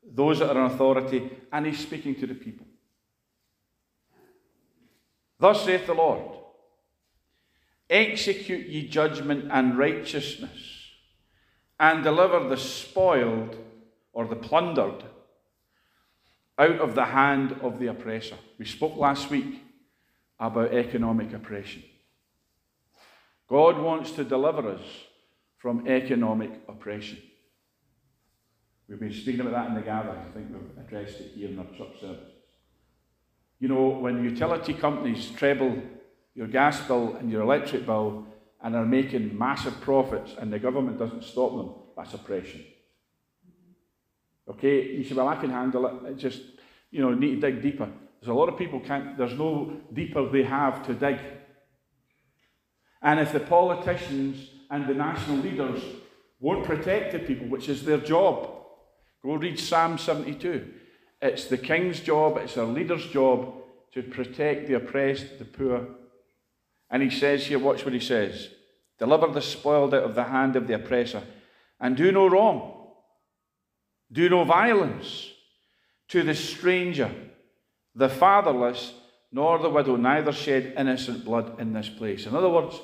those 0.05 0.38
that 0.38 0.57
are 0.57 0.67
in 0.67 0.71
authority, 0.71 1.31
and 1.50 1.67
he's 1.67 1.81
speaking 1.81 2.14
to 2.17 2.26
the 2.26 2.35
people. 2.35 2.67
Thus 5.41 5.64
saith 5.64 5.87
the 5.87 5.95
Lord 5.95 6.41
Execute 7.92 8.68
ye 8.68 8.88
judgment 8.88 9.50
and 9.52 9.76
righteousness, 9.76 10.88
and 11.78 12.02
deliver 12.02 12.49
the 12.49 12.56
spoiled 12.56 13.54
or 14.14 14.26
the 14.26 14.34
plundered 14.34 15.04
out 16.58 16.78
of 16.78 16.94
the 16.94 17.04
hand 17.04 17.54
of 17.61 17.78
the 17.78 17.88
oppressor. 17.88 18.37
We 18.58 18.64
spoke 18.64 18.96
last 18.96 19.28
week 19.28 19.62
about 20.40 20.72
economic 20.72 21.34
oppression. 21.34 21.82
God 23.46 23.78
wants 23.78 24.12
to 24.12 24.25
deliver 24.25 24.70
us 24.70 24.84
from 25.58 25.87
economic 25.87 26.62
oppression. 26.68 27.18
We've 28.88 28.99
been 28.99 29.12
speaking 29.12 29.42
about 29.42 29.52
that 29.52 29.68
in 29.68 29.75
the 29.75 29.82
gathering. 29.82 30.18
I 30.18 30.32
think 30.32 30.49
we've 30.50 30.82
addressed 30.82 31.20
it 31.20 31.32
here 31.34 31.50
in 31.50 31.58
our 31.58 31.66
church 31.76 32.00
service. 32.00 32.32
You 33.61 33.68
know, 33.68 33.88
when 33.88 34.25
utility 34.25 34.72
companies 34.72 35.30
treble 35.37 35.76
your 36.34 36.46
gas 36.46 36.80
bill 36.86 37.16
and 37.16 37.30
your 37.30 37.42
electric 37.42 37.86
bill 37.86 38.26
and 38.62 38.74
are 38.74 38.84
making 38.84 39.36
massive 39.36 39.80
profits 39.80 40.34
and 40.38 40.52
the 40.52 40.58
government 40.58 40.98
doesn't 40.98 41.24
stop 41.24 41.56
them, 41.56 41.74
that's 41.96 42.14
oppression. 42.14 42.64
Okay, 44.48 44.92
you 44.92 45.04
say, 45.04 45.14
well, 45.14 45.28
I 45.28 45.36
can 45.36 45.50
handle 45.50 46.06
it. 46.06 46.16
Just, 46.16 46.42
you 46.90 47.00
know, 47.00 47.14
need 47.14 47.40
to 47.40 47.50
dig 47.50 47.62
deeper. 47.62 47.88
There's 48.20 48.30
a 48.30 48.34
lot 48.34 48.48
of 48.48 48.56
people 48.56 48.80
can't, 48.80 49.16
there's 49.16 49.38
no 49.38 49.80
deeper 49.92 50.28
they 50.28 50.42
have 50.44 50.86
to 50.86 50.94
dig. 50.94 51.18
And 53.02 53.18
if 53.18 53.32
the 53.32 53.40
politicians 53.40 54.48
and 54.70 54.86
the 54.86 54.94
national 54.94 55.38
leaders 55.38 55.82
won't 56.38 56.64
protect 56.64 57.12
the 57.12 57.18
people, 57.18 57.46
which 57.48 57.68
is 57.68 57.84
their 57.84 57.98
job, 57.98 58.48
go 59.24 59.34
read 59.34 59.58
Psalm 59.58 59.98
72. 59.98 60.72
It's 61.20 61.46
the 61.46 61.58
king's 61.58 62.00
job, 62.00 62.36
it's 62.38 62.56
our 62.56 62.66
leader's 62.66 63.06
job 63.06 63.54
to 63.92 64.02
protect 64.02 64.66
the 64.66 64.74
oppressed, 64.74 65.38
the 65.38 65.44
poor. 65.44 65.86
And 66.92 67.02
he 67.02 67.11
says 67.11 67.46
here, 67.46 67.58
watch 67.58 67.84
what 67.84 67.94
he 67.94 68.00
says 68.00 68.50
deliver 68.99 69.26
the 69.26 69.42
spoiled 69.42 69.94
out 69.94 70.04
of 70.04 70.14
the 70.14 70.22
hand 70.22 70.54
of 70.54 70.68
the 70.68 70.75
oppressor, 70.75 71.22
and 71.80 71.96
do 71.96 72.12
no 72.12 72.28
wrong, 72.28 72.87
do 74.12 74.28
no 74.28 74.44
violence 74.44 75.28
to 76.08 76.22
the 76.22 76.34
stranger, 76.34 77.11
the 77.96 78.08
fatherless, 78.08 78.92
nor 79.32 79.58
the 79.58 79.70
widow, 79.70 79.96
neither 79.96 80.30
shed 80.30 80.75
innocent 80.76 81.25
blood 81.25 81.58
in 81.58 81.72
this 81.72 81.88
place. 81.88 82.26
In 82.26 82.37
other 82.37 82.50
words, 82.50 82.78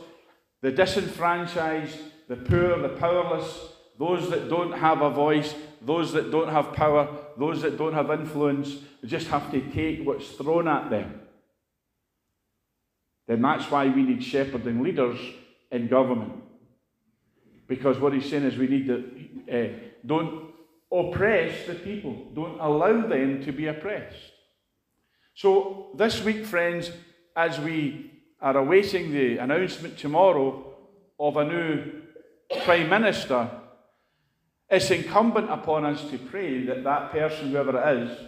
the 0.60 0.72
disenfranchised, 0.72 1.98
the 2.26 2.36
poor, 2.36 2.80
the 2.80 2.88
powerless, 2.88 3.68
those 3.98 4.30
that 4.30 4.48
don't 4.48 4.72
have 4.72 5.02
a 5.02 5.10
voice, 5.10 5.54
those 5.82 6.12
that 6.14 6.32
don't 6.32 6.48
have 6.48 6.72
power, 6.72 7.08
those 7.36 7.62
that 7.62 7.78
don't 7.78 7.92
have 7.92 8.10
influence, 8.10 8.76
just 9.04 9.28
have 9.28 9.52
to 9.52 9.60
take 9.70 10.04
what's 10.04 10.30
thrown 10.30 10.66
at 10.66 10.90
them. 10.90 11.20
Then 13.28 13.42
that's 13.42 13.70
why 13.70 13.86
we 13.86 14.02
need 14.02 14.24
shepherding 14.24 14.82
leaders 14.82 15.18
in 15.70 15.86
government. 15.86 16.42
Because 17.68 17.98
what 17.98 18.14
he's 18.14 18.28
saying 18.28 18.44
is 18.44 18.56
we 18.56 18.66
need 18.66 18.86
to 18.86 19.04
uh, 19.52 19.78
don't 20.04 20.50
oppress 20.90 21.66
the 21.66 21.74
people, 21.74 22.16
don't 22.34 22.58
allow 22.58 23.06
them 23.06 23.44
to 23.44 23.52
be 23.52 23.66
oppressed. 23.66 24.16
So 25.34 25.90
this 25.94 26.24
week, 26.24 26.46
friends, 26.46 26.90
as 27.36 27.60
we 27.60 28.10
are 28.40 28.56
awaiting 28.56 29.12
the 29.12 29.36
announcement 29.36 29.98
tomorrow 29.98 30.74
of 31.20 31.36
a 31.36 31.44
new 31.44 32.02
Prime 32.64 32.88
Minister, 32.88 33.50
it's 34.70 34.90
incumbent 34.90 35.50
upon 35.50 35.84
us 35.84 36.08
to 36.10 36.18
pray 36.18 36.64
that 36.64 36.82
that 36.84 37.12
person, 37.12 37.50
whoever 37.50 37.78
it 37.78 37.98
is, 37.98 38.18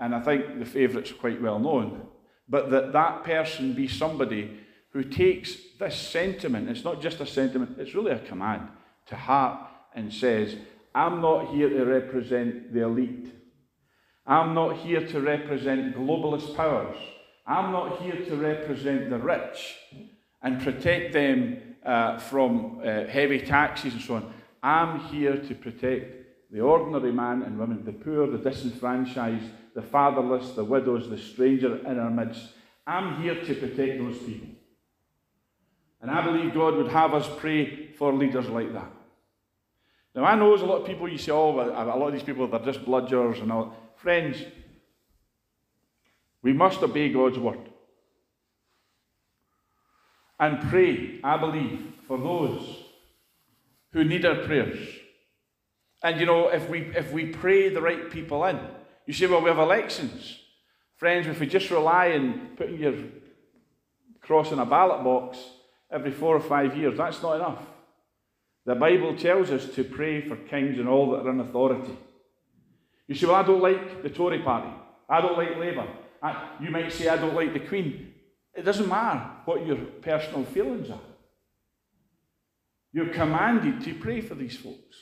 and 0.00 0.12
I 0.12 0.20
think 0.20 0.58
the 0.58 0.64
favourite's 0.64 1.12
quite 1.12 1.40
well 1.40 1.60
known, 1.60 2.08
but 2.48 2.70
that 2.70 2.92
that 2.92 3.24
person 3.24 3.72
be 3.72 3.88
somebody 3.88 4.58
who 4.90 5.02
takes 5.02 5.56
this 5.78 5.96
sentiment, 5.96 6.68
it's 6.68 6.84
not 6.84 7.02
just 7.02 7.20
a 7.20 7.26
sentiment, 7.26 7.76
it's 7.78 7.94
really 7.94 8.12
a 8.12 8.18
command, 8.20 8.68
to 9.06 9.16
heart 9.16 9.68
and 9.94 10.12
says, 10.12 10.56
I'm 10.94 11.20
not 11.20 11.52
here 11.52 11.68
to 11.68 11.84
represent 11.84 12.72
the 12.72 12.82
elite. 12.82 13.32
I'm 14.26 14.54
not 14.54 14.76
here 14.76 15.06
to 15.08 15.20
represent 15.20 15.96
globalist 15.96 16.56
powers. 16.56 16.96
I'm 17.46 17.72
not 17.72 18.00
here 18.00 18.24
to 18.24 18.36
represent 18.36 19.10
the 19.10 19.18
rich 19.18 19.76
and 20.42 20.62
protect 20.62 21.12
them 21.12 21.60
uh, 21.84 22.18
from 22.18 22.80
uh, 22.80 23.04
heavy 23.04 23.40
taxes 23.40 23.92
and 23.92 24.02
so 24.02 24.14
on. 24.14 24.32
I'm 24.62 25.00
here 25.00 25.36
to 25.36 25.54
protect 25.54 26.50
the 26.50 26.60
ordinary 26.60 27.12
man 27.12 27.42
and 27.42 27.58
woman, 27.58 27.84
the 27.84 27.92
poor, 27.92 28.26
the 28.26 28.38
disenfranchised, 28.38 29.50
the 29.74 29.82
fatherless, 29.82 30.52
the 30.52 30.64
widows, 30.64 31.08
the 31.08 31.18
stranger 31.18 31.76
in 31.86 31.98
our 31.98 32.10
midst. 32.10 32.48
I'm 32.86 33.22
here 33.22 33.34
to 33.34 33.54
protect 33.54 33.98
those 33.98 34.18
people. 34.18 34.48
And 36.00 36.10
I 36.10 36.24
believe 36.24 36.54
God 36.54 36.76
would 36.76 36.88
have 36.88 37.14
us 37.14 37.28
pray 37.38 37.92
for 37.92 38.12
leaders 38.12 38.48
like 38.48 38.72
that. 38.72 38.92
Now, 40.14 40.24
I 40.24 40.36
know 40.36 40.50
there's 40.50 40.62
a 40.62 40.66
lot 40.66 40.82
of 40.82 40.86
people 40.86 41.08
you 41.08 41.18
say, 41.18 41.32
oh, 41.32 41.50
a 41.58 41.84
lot 41.84 42.06
of 42.08 42.12
these 42.12 42.22
people, 42.22 42.46
they're 42.46 42.60
just 42.60 42.84
bludgers 42.84 43.42
and 43.42 43.50
all. 43.50 43.74
Friends, 43.96 44.36
we 46.42 46.52
must 46.52 46.82
obey 46.82 47.12
God's 47.12 47.38
word. 47.38 47.70
And 50.38 50.60
pray, 50.68 51.20
I 51.24 51.36
believe, 51.38 51.80
for 52.06 52.18
those 52.18 52.84
who 53.92 54.04
need 54.04 54.24
our 54.26 54.36
prayers. 54.44 54.78
And 56.02 56.20
you 56.20 56.26
know, 56.26 56.48
if 56.48 56.68
we 56.68 56.80
if 56.94 57.12
we 57.12 57.26
pray 57.26 57.70
the 57.70 57.80
right 57.80 58.10
people 58.10 58.44
in, 58.44 58.60
you 59.06 59.12
say, 59.12 59.26
well, 59.26 59.42
we 59.42 59.48
have 59.48 59.58
elections. 59.58 60.38
Friends, 60.96 61.26
if 61.26 61.40
we 61.40 61.46
just 61.46 61.70
rely 61.70 62.12
on 62.12 62.50
putting 62.56 62.78
your 62.78 62.94
cross 64.20 64.52
in 64.52 64.58
a 64.58 64.66
ballot 64.66 65.04
box 65.04 65.38
every 65.90 66.10
four 66.10 66.36
or 66.36 66.40
five 66.40 66.76
years, 66.76 66.96
that's 66.96 67.22
not 67.22 67.36
enough. 67.36 67.62
The 68.66 68.74
Bible 68.74 69.16
tells 69.16 69.50
us 69.50 69.66
to 69.74 69.84
pray 69.84 70.26
for 70.26 70.36
kings 70.36 70.78
and 70.78 70.88
all 70.88 71.10
that 71.10 71.26
are 71.26 71.30
in 71.30 71.40
authority. 71.40 71.96
You 73.06 73.14
say, 73.14 73.26
well, 73.26 73.36
I 73.36 73.42
don't 73.42 73.62
like 73.62 74.02
the 74.02 74.08
Tory 74.08 74.38
party. 74.38 74.70
I 75.08 75.20
don't 75.20 75.36
like 75.36 75.58
Labour. 75.58 75.86
I, 76.22 76.56
you 76.62 76.70
might 76.70 76.90
say, 76.90 77.08
I 77.08 77.16
don't 77.16 77.34
like 77.34 77.52
the 77.52 77.60
Queen. 77.60 78.14
It 78.54 78.62
doesn't 78.62 78.88
matter 78.88 79.20
what 79.44 79.66
your 79.66 79.76
personal 79.76 80.44
feelings 80.44 80.88
are. 80.88 81.00
You're 82.92 83.12
commanded 83.12 83.84
to 83.84 83.94
pray 83.94 84.22
for 84.22 84.34
these 84.34 84.56
folks. 84.56 84.96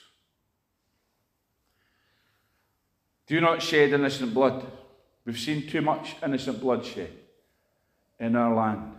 Do 3.27 3.41
not 3.41 3.63
shed 3.63 3.93
innocent 3.93 4.35
blood. 4.35 4.67
We've 5.25 5.39
seen 5.39 5.67
too 5.67 5.83
much 5.83 6.17
innocent 6.23 6.61
bloodshed 6.61 7.11
in 8.19 8.37
our 8.37 8.55
land. 8.55 8.93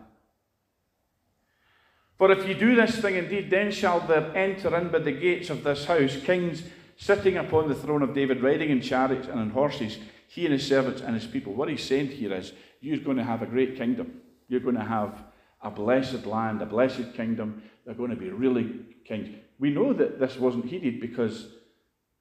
For 2.17 2.31
if 2.31 2.47
you 2.47 2.53
do 2.53 2.75
this 2.75 2.99
thing 2.99 3.15
indeed, 3.15 3.49
then 3.49 3.71
shall 3.71 3.99
there 3.99 4.35
enter 4.35 4.75
in 4.77 4.89
by 4.89 4.99
the 4.99 5.11
gates 5.11 5.49
of 5.49 5.63
this 5.63 5.85
house 5.85 6.15
kings 6.23 6.63
sitting 6.95 7.37
upon 7.37 7.67
the 7.67 7.75
throne 7.75 8.01
of 8.01 8.13
David, 8.13 8.41
riding 8.41 8.69
in 8.69 8.81
chariots 8.81 9.27
and 9.27 9.39
on 9.39 9.49
horses, 9.49 9.97
he 10.27 10.45
and 10.45 10.53
his 10.53 10.65
servants 10.65 11.01
and 11.01 11.15
his 11.15 11.27
people. 11.27 11.53
What 11.53 11.69
he's 11.69 11.83
saying 11.83 12.07
here 12.07 12.33
is, 12.33 12.53
you're 12.79 12.99
going 12.99 13.17
to 13.17 13.23
have 13.23 13.41
a 13.41 13.47
great 13.47 13.75
kingdom. 13.75 14.21
You're 14.47 14.59
going 14.59 14.75
to 14.75 14.83
have 14.83 15.23
a 15.61 15.71
blessed 15.71 16.25
land, 16.25 16.61
a 16.61 16.65
blessed 16.65 17.13
kingdom. 17.13 17.63
They're 17.85 17.95
going 17.95 18.11
to 18.11 18.15
be 18.15 18.29
really 18.29 18.85
kings. 19.05 19.35
We 19.59 19.71
know 19.71 19.93
that 19.93 20.19
this 20.19 20.37
wasn't 20.37 20.65
heeded 20.65 21.01
because 21.01 21.47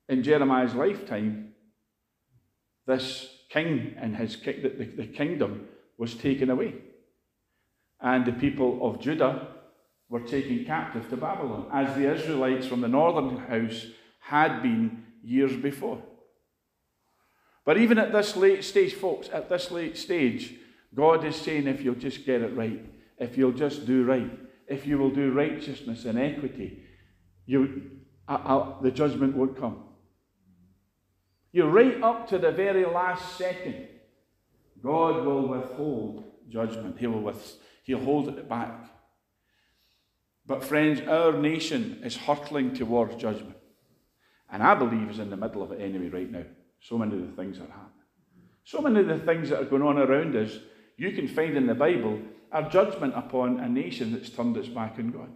in 0.09 0.23
Jeremiah's 0.23 0.75
lifetime, 0.75 1.52
this 2.87 3.29
king 3.51 3.95
and 3.99 4.17
his 4.17 4.37
the, 4.37 4.93
the 4.97 5.07
kingdom 5.07 5.69
was 5.99 6.15
taken 6.15 6.51
away. 6.51 6.75
And 8.01 8.27
the 8.27 8.33
people 8.33 8.81
of 8.83 9.01
Judah 9.01 9.49
were 10.09 10.21
taken 10.21 10.65
captive 10.65 11.09
to 11.11 11.17
Babylon, 11.17 11.69
as 11.73 11.95
the 11.97 12.13
Israelites 12.13 12.67
from 12.67 12.81
the 12.81 12.89
northern 12.89 13.39
house 13.39 13.87
had 14.21 14.63
been 14.63 15.05
years 15.23 15.57
before. 15.57 16.03
But 17.65 17.79
even 17.79 17.99
at 17.99 18.13
this 18.13 18.37
late 18.37 18.65
stage, 18.65 18.95
folks, 18.95 19.29
at 19.33 19.49
this 19.49 19.71
late 19.71 19.97
stage, 19.97 20.55
God 20.95 21.25
is 21.25 21.37
saying 21.37 21.67
if 21.67 21.83
you'll 21.83 21.95
just 21.95 22.27
get 22.27 22.43
it 22.43 22.57
right, 22.57 22.85
if 23.19 23.39
you'll 23.39 23.53
just 23.53 23.87
do 23.87 24.05
right, 24.05 24.31
if 24.67 24.87
you 24.87 24.99
will 24.99 25.11
do 25.11 25.33
righteousness 25.33 26.05
and 26.05 26.19
equity, 26.19 26.83
you, 27.47 27.91
uh, 28.29 28.33
uh, 28.33 28.83
the 28.83 28.91
judgment 28.91 29.37
won't 29.37 29.59
come. 29.59 29.85
You're 31.53 31.71
right 31.71 32.03
up 32.03 32.29
to 32.29 32.39
the 32.39 32.51
very 32.51 32.87
last 32.87 33.37
second. 33.37 33.89
God 34.83 35.25
will 35.25 35.47
withhold 35.49 36.25
judgment. 36.49 36.99
He 36.99 37.07
will 37.07 37.21
with, 37.21 37.57
he'll 37.85 38.01
hold 38.01 38.29
it 38.29 38.49
back. 38.49 38.91
But, 40.47 40.65
friends, 40.65 41.01
our 41.07 41.33
nation 41.33 42.01
is 42.03 42.17
hurtling 42.17 42.75
towards 42.75 43.15
judgment. 43.17 43.57
And 44.51 44.63
I 44.63 44.75
believe 44.75 45.11
is 45.11 45.19
in 45.19 45.31
the 45.31 45.37
middle 45.37 45.63
of 45.63 45.73
it 45.73 45.81
anyway 45.81 46.09
right 46.09 46.31
now. 46.31 46.45
So 46.81 46.99
many 46.99 47.15
of 47.15 47.31
the 47.31 47.37
things 47.43 47.59
are 47.59 47.67
happening. 47.67 47.89
So 48.65 48.81
many 48.81 49.01
of 49.01 49.07
the 49.07 49.19
things 49.19 49.51
that 49.51 49.61
are 49.61 49.67
going 49.67 49.83
on 49.83 49.99
around 49.99 50.35
us, 50.35 50.59
you 50.97 51.13
can 51.13 51.29
find 51.29 51.57
in 51.57 51.67
the 51.67 51.75
Bible, 51.75 52.21
are 52.51 52.69
judgment 52.69 53.15
upon 53.17 53.61
a 53.61 53.69
nation 53.69 54.13
that's 54.13 54.31
turned 54.31 54.57
its 54.57 54.69
back 54.69 54.99
on 54.99 55.11
God. 55.11 55.31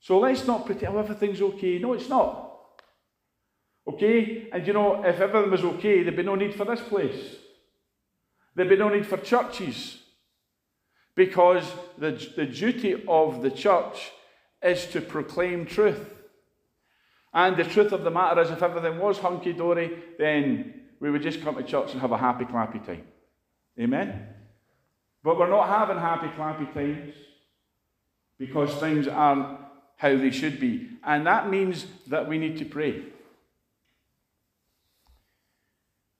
So 0.00 0.18
let's 0.18 0.46
not 0.46 0.64
pretend, 0.64 0.96
oh, 0.96 0.98
everything's 0.98 1.42
okay. 1.42 1.78
No, 1.78 1.92
it's 1.92 2.08
not. 2.08 2.51
Okay? 3.86 4.48
And 4.52 4.66
you 4.66 4.72
know, 4.72 5.04
if 5.04 5.20
everything 5.20 5.50
was 5.50 5.62
okay, 5.62 6.02
there'd 6.02 6.16
be 6.16 6.22
no 6.22 6.34
need 6.34 6.54
for 6.54 6.64
this 6.64 6.80
place. 6.80 7.36
There'd 8.54 8.68
be 8.68 8.76
no 8.76 8.88
need 8.88 9.06
for 9.06 9.16
churches. 9.16 9.98
Because 11.14 11.70
the, 11.98 12.12
the 12.36 12.46
duty 12.46 13.04
of 13.06 13.42
the 13.42 13.50
church 13.50 14.10
is 14.62 14.86
to 14.86 15.00
proclaim 15.00 15.66
truth. 15.66 16.08
And 17.34 17.56
the 17.56 17.64
truth 17.64 17.92
of 17.92 18.04
the 18.04 18.10
matter 18.10 18.40
is, 18.40 18.50
if 18.50 18.62
everything 18.62 18.98
was 18.98 19.18
hunky 19.18 19.52
dory, 19.52 19.90
then 20.18 20.82
we 21.00 21.10
would 21.10 21.22
just 21.22 21.42
come 21.42 21.56
to 21.56 21.62
church 21.62 21.92
and 21.92 22.00
have 22.00 22.12
a 22.12 22.18
happy 22.18 22.44
clappy 22.44 22.84
time. 22.84 23.04
Amen? 23.80 24.26
But 25.24 25.38
we're 25.38 25.48
not 25.48 25.68
having 25.68 25.98
happy 25.98 26.28
clappy 26.28 26.72
times 26.74 27.14
because 28.38 28.74
things 28.74 29.08
aren't 29.08 29.58
how 29.96 30.16
they 30.16 30.30
should 30.30 30.60
be. 30.60 30.88
And 31.04 31.26
that 31.26 31.48
means 31.48 31.86
that 32.08 32.28
we 32.28 32.38
need 32.38 32.58
to 32.58 32.64
pray. 32.64 33.02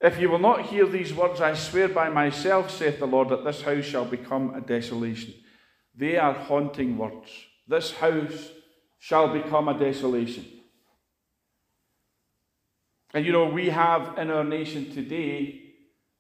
If 0.03 0.19
you 0.19 0.29
will 0.29 0.41
not 0.41 0.63
hear 0.63 0.85
these 0.85 1.15
words, 1.15 1.41
I 1.41 1.55
swear 1.55 1.89
by 1.89 2.09
myself, 2.09 2.73
saith 2.73 2.99
the 2.99 3.07
Lord, 3.07 3.29
that 3.29 3.45
this 3.45 3.63
house 3.63 3.85
shall 3.85 4.05
become 4.05 4.53
a 4.53 4.61
desolation. 4.61 5.33
They 5.95 6.17
are 6.17 6.33
haunting 6.33 6.99
words. 6.99 7.31
This 7.69 7.93
house 7.93 8.51
shall 8.99 9.33
become 9.33 9.69
a 9.69 9.79
desolation. 9.79 10.45
And 13.15 13.25
you 13.25 13.31
know, 13.31 13.47
we 13.47 13.69
have 13.69 14.19
in 14.19 14.31
our 14.31 14.43
nation 14.43 14.91
today, 14.91 15.63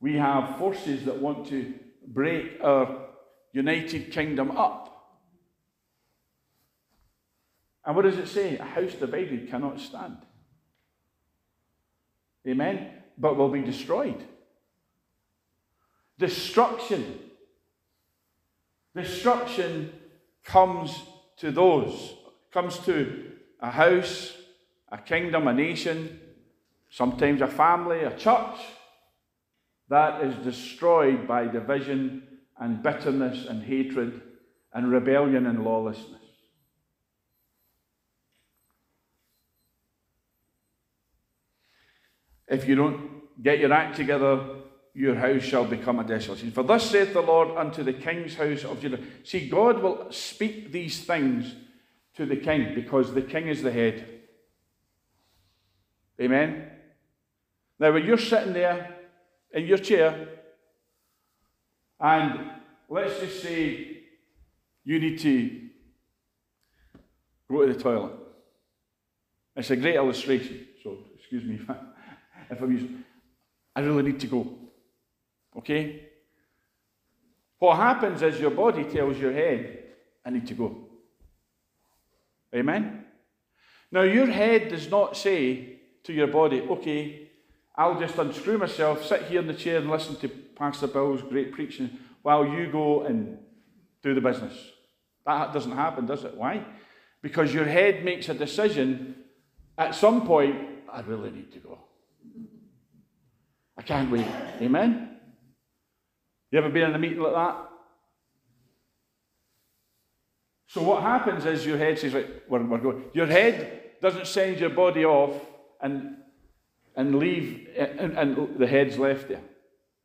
we 0.01 0.15
have 0.15 0.59
forces 0.59 1.05
that 1.07 1.19
want 1.19 1.49
to 1.49 1.75
break 2.07 2.59
our 2.62 3.09
United 3.53 4.12
Kingdom 4.12 4.53
up. 4.53 4.91
And 7.85 7.97
what 7.97 8.03
does 8.03 8.19
it 8.19 8.29
say? 8.29 8.59
A 8.59 8.65
house 8.65 8.95
divided 8.95 9.51
cannot 9.51 9.81
stand. 9.81 10.19
Amen? 12.47 13.01
But 13.23 13.37
will 13.37 13.50
be 13.50 13.62
destroyed. 13.62 14.21
Destruction. 16.19 17.21
Destruction 18.97 19.93
comes 20.43 21.00
to 21.37 21.52
those, 21.52 22.14
comes 22.50 22.79
to 22.81 23.31
a 23.61 23.71
house, 23.71 24.37
a 24.88 24.99
kingdom, 24.99 25.47
a 25.47 25.55
nation, 25.55 26.19
sometimes 26.91 27.43
a 27.43 27.47
family, 27.47 28.02
a 28.02 28.17
church, 28.17 28.59
that 29.88 30.25
is 30.25 30.35
destroyed 30.45 31.29
by 31.29 31.47
division 31.47 32.25
and 32.59 32.83
bitterness 32.83 33.47
and 33.47 33.62
hatred 33.62 34.21
and 34.75 34.91
rebellion 34.91 35.47
and 35.47 35.64
lawlessness. 35.64 36.19
If 42.49 42.69
you 42.69 42.75
don't 42.75 43.12
get 43.43 43.59
your 43.59 43.73
act 43.73 43.97
together, 43.97 44.41
your 44.95 45.15
house 45.15 45.43
shall 45.43 45.65
become 45.65 45.99
a 45.99 46.05
desolation. 46.05 46.53
For 46.53 46.63
thus 46.63 46.91
saith 46.91 47.13
the 47.13 47.23
Lord 47.23 47.57
unto 47.57 47.83
the 47.83 47.93
king's 47.93 48.35
house 48.35 48.65
of 48.65 48.81
Judah. 48.81 49.01
See, 49.25 49.49
God 49.49 49.83
will 49.83 50.11
speak 50.11 50.71
these 50.71 51.05
things 51.05 51.55
to 52.17 52.27
the 52.27 52.37
king 52.37 52.75
because 52.75 53.15
the 53.15 53.23
king 53.23 53.49
is 53.49 53.63
the 53.63 53.73
head. 53.73 54.07
Amen. 56.21 56.71
Now, 57.79 57.93
when 57.93 58.05
you're 58.05 58.19
sitting 58.19 58.53
there 58.53 58.97
in 59.51 59.67
your 59.67 59.79
chair, 59.79 60.29
and 61.99 62.51
let's 62.89 63.19
just 63.21 63.43
say 63.43 64.03
you 64.85 64.99
need 64.99 65.19
to 65.21 65.69
go 67.51 67.67
to 67.67 67.73
the 67.73 67.79
toilet. 67.79 68.13
It's 69.57 69.71
a 69.71 69.77
great 69.77 69.97
illustration, 69.97 70.67
so 70.83 70.99
excuse 71.17 71.45
me 71.45 71.61
if 72.51 72.61
I'm 72.61 72.73
using 72.73 73.05
I 73.75 73.81
really 73.81 74.02
need 74.02 74.21
to 74.21 74.26
go. 74.26 74.55
Okay? 75.57 76.09
What 77.59 77.76
happens 77.76 78.23
is 78.23 78.41
your 78.41 78.50
body 78.50 78.85
tells 78.85 79.19
your 79.19 79.33
head, 79.33 79.85
I 80.25 80.31
need 80.31 80.47
to 80.49 80.55
go. 80.55 80.76
Amen? 82.55 83.05
Now, 83.91 84.02
your 84.02 84.26
head 84.26 84.69
does 84.69 84.91
not 84.91 85.17
say 85.17 85.81
to 86.05 86.12
your 86.12 86.26
body, 86.26 86.61
okay, 86.62 87.29
I'll 87.76 87.99
just 87.99 88.19
unscrew 88.19 88.59
myself, 88.59 89.05
sit 89.07 89.23
here 89.25 89.41
in 89.41 89.47
the 89.47 89.55
chair 89.55 89.79
and 89.79 89.91
listen 89.91 90.17
to 90.17 90.29
Pastor 90.29 90.87
Bill's 90.87 91.23
great 91.23 91.52
preaching 91.52 91.91
while 92.23 92.47
you 92.47 92.71
go 92.71 93.02
and 93.02 93.38
do 94.02 94.14
the 94.14 94.21
business. 94.21 94.55
That 95.25 95.52
doesn't 95.52 95.73
happen, 95.73 96.07
does 96.07 96.25
it? 96.25 96.35
Why? 96.35 96.64
Because 97.23 97.55
your 97.55 97.64
head 97.64 98.05
makes 98.05 98.29
a 98.29 98.35
decision 98.35 99.17
at 99.79 99.95
some 99.95 100.26
point, 100.26 100.57
I 100.93 101.00
really 101.00 101.31
need 101.31 101.52
to 101.52 101.59
go. 101.59 101.79
I 103.76 103.82
can't 103.82 104.11
wait. 104.11 104.26
Amen? 104.61 105.17
You 106.50 106.58
ever 106.58 106.69
been 106.69 106.91
in 106.91 106.95
a 106.95 106.99
meeting 106.99 107.21
like 107.21 107.35
that? 107.35 107.69
So 110.67 110.82
what 110.82 111.02
happens 111.02 111.45
is 111.45 111.67
your 111.67 111.78
head 111.78 111.99
says, 111.99 112.15
right, 112.15 112.28
we're, 112.49 112.63
we're 112.63 112.78
going. 112.78 113.04
Your 113.13 113.26
head 113.26 114.00
doesn't 114.00 114.26
send 114.26 114.58
your 114.58 114.71
body 114.71 115.04
off 115.04 115.41
and 115.80 116.17
and 116.95 117.19
leave, 117.19 117.69
and, 117.76 118.19
and 118.19 118.58
the 118.58 118.67
head's 118.67 118.99
left 118.99 119.28
there, 119.28 119.41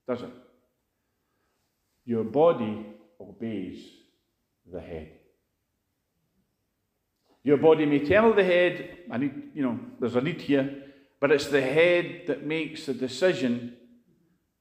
does 0.08 0.21
it? 0.21 0.30
Your 2.06 2.23
body 2.23 2.86
obeys 3.19 3.86
the 4.71 4.80
head. 4.80 5.12
Your 7.43 7.58
body 7.58 7.86
may 7.86 7.99
tell 7.99 8.34
the 8.34 8.43
head, 8.43 8.99
I 9.12 9.17
need, 9.17 9.34
you 9.53 9.63
know, 9.63 9.80
there's 9.99 10.15
a 10.15 10.21
need 10.21 10.41
here, 10.41 10.87
but 11.19 11.32
it's 11.32 11.47
the 11.47 11.62
head 11.62 12.23
that 12.27 12.45
makes 12.45 12.86
the 12.86 12.93
decision. 12.93 13.75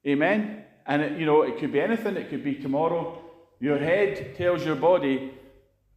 Amen? 0.07 0.65
And, 0.87 1.03
it, 1.03 1.19
you 1.19 1.27
know, 1.27 1.43
it 1.43 1.59
could 1.59 1.73
be 1.73 1.81
anything, 1.81 2.17
it 2.17 2.31
could 2.31 2.45
be 2.45 2.55
tomorrow. 2.55 3.23
Your 3.61 3.79
head 3.79 4.37
tells 4.37 4.65
your 4.65 4.77
body, 4.77 5.33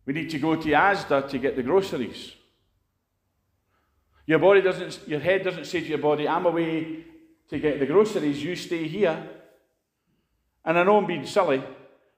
we 0.05 0.13
need 0.13 0.29
to 0.31 0.39
go 0.39 0.55
to 0.55 0.69
Asda 0.69 1.29
to 1.29 1.37
get 1.37 1.55
the 1.55 1.63
groceries. 1.63 2.33
Your 4.25 4.39
body 4.39 4.61
doesn't, 4.61 5.07
your 5.07 5.19
head 5.19 5.43
doesn't 5.43 5.65
say 5.65 5.81
to 5.81 5.87
your 5.87 5.97
body, 5.97 6.27
I'm 6.27 6.45
away 6.45 7.05
to 7.49 7.59
get 7.59 7.79
the 7.79 7.85
groceries, 7.85 8.43
you 8.43 8.55
stay 8.55 8.87
here. 8.87 9.27
And 10.63 10.77
I 10.77 10.83
know 10.83 10.97
I'm 10.97 11.07
being 11.07 11.25
silly, 11.25 11.63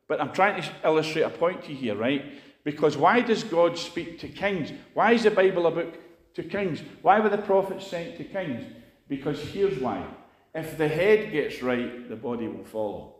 but 0.07 0.19
I'm 0.19 0.33
trying 0.33 0.61
to 0.61 0.69
illustrate 0.83 1.23
a 1.23 1.29
point 1.29 1.63
to 1.63 1.71
you 1.71 1.77
here, 1.77 1.95
right? 1.95 2.33
Because 2.63 2.97
why 2.97 3.21
does 3.21 3.43
God 3.43 3.77
speak 3.77 4.19
to 4.19 4.27
kings? 4.27 4.71
Why 4.93 5.13
is 5.13 5.23
the 5.23 5.31
Bible 5.31 5.67
a 5.67 5.71
book 5.71 5.97
to 6.35 6.43
kings? 6.43 6.81
Why 7.01 7.19
were 7.19 7.29
the 7.29 7.37
prophets 7.37 7.87
sent 7.87 8.17
to 8.17 8.23
kings? 8.23 8.63
Because 9.07 9.39
here's 9.39 9.79
why. 9.79 10.05
If 10.53 10.77
the 10.77 10.87
head 10.87 11.31
gets 11.31 11.61
right, 11.61 12.09
the 12.09 12.15
body 12.15 12.47
will 12.47 12.65
follow. 12.65 13.15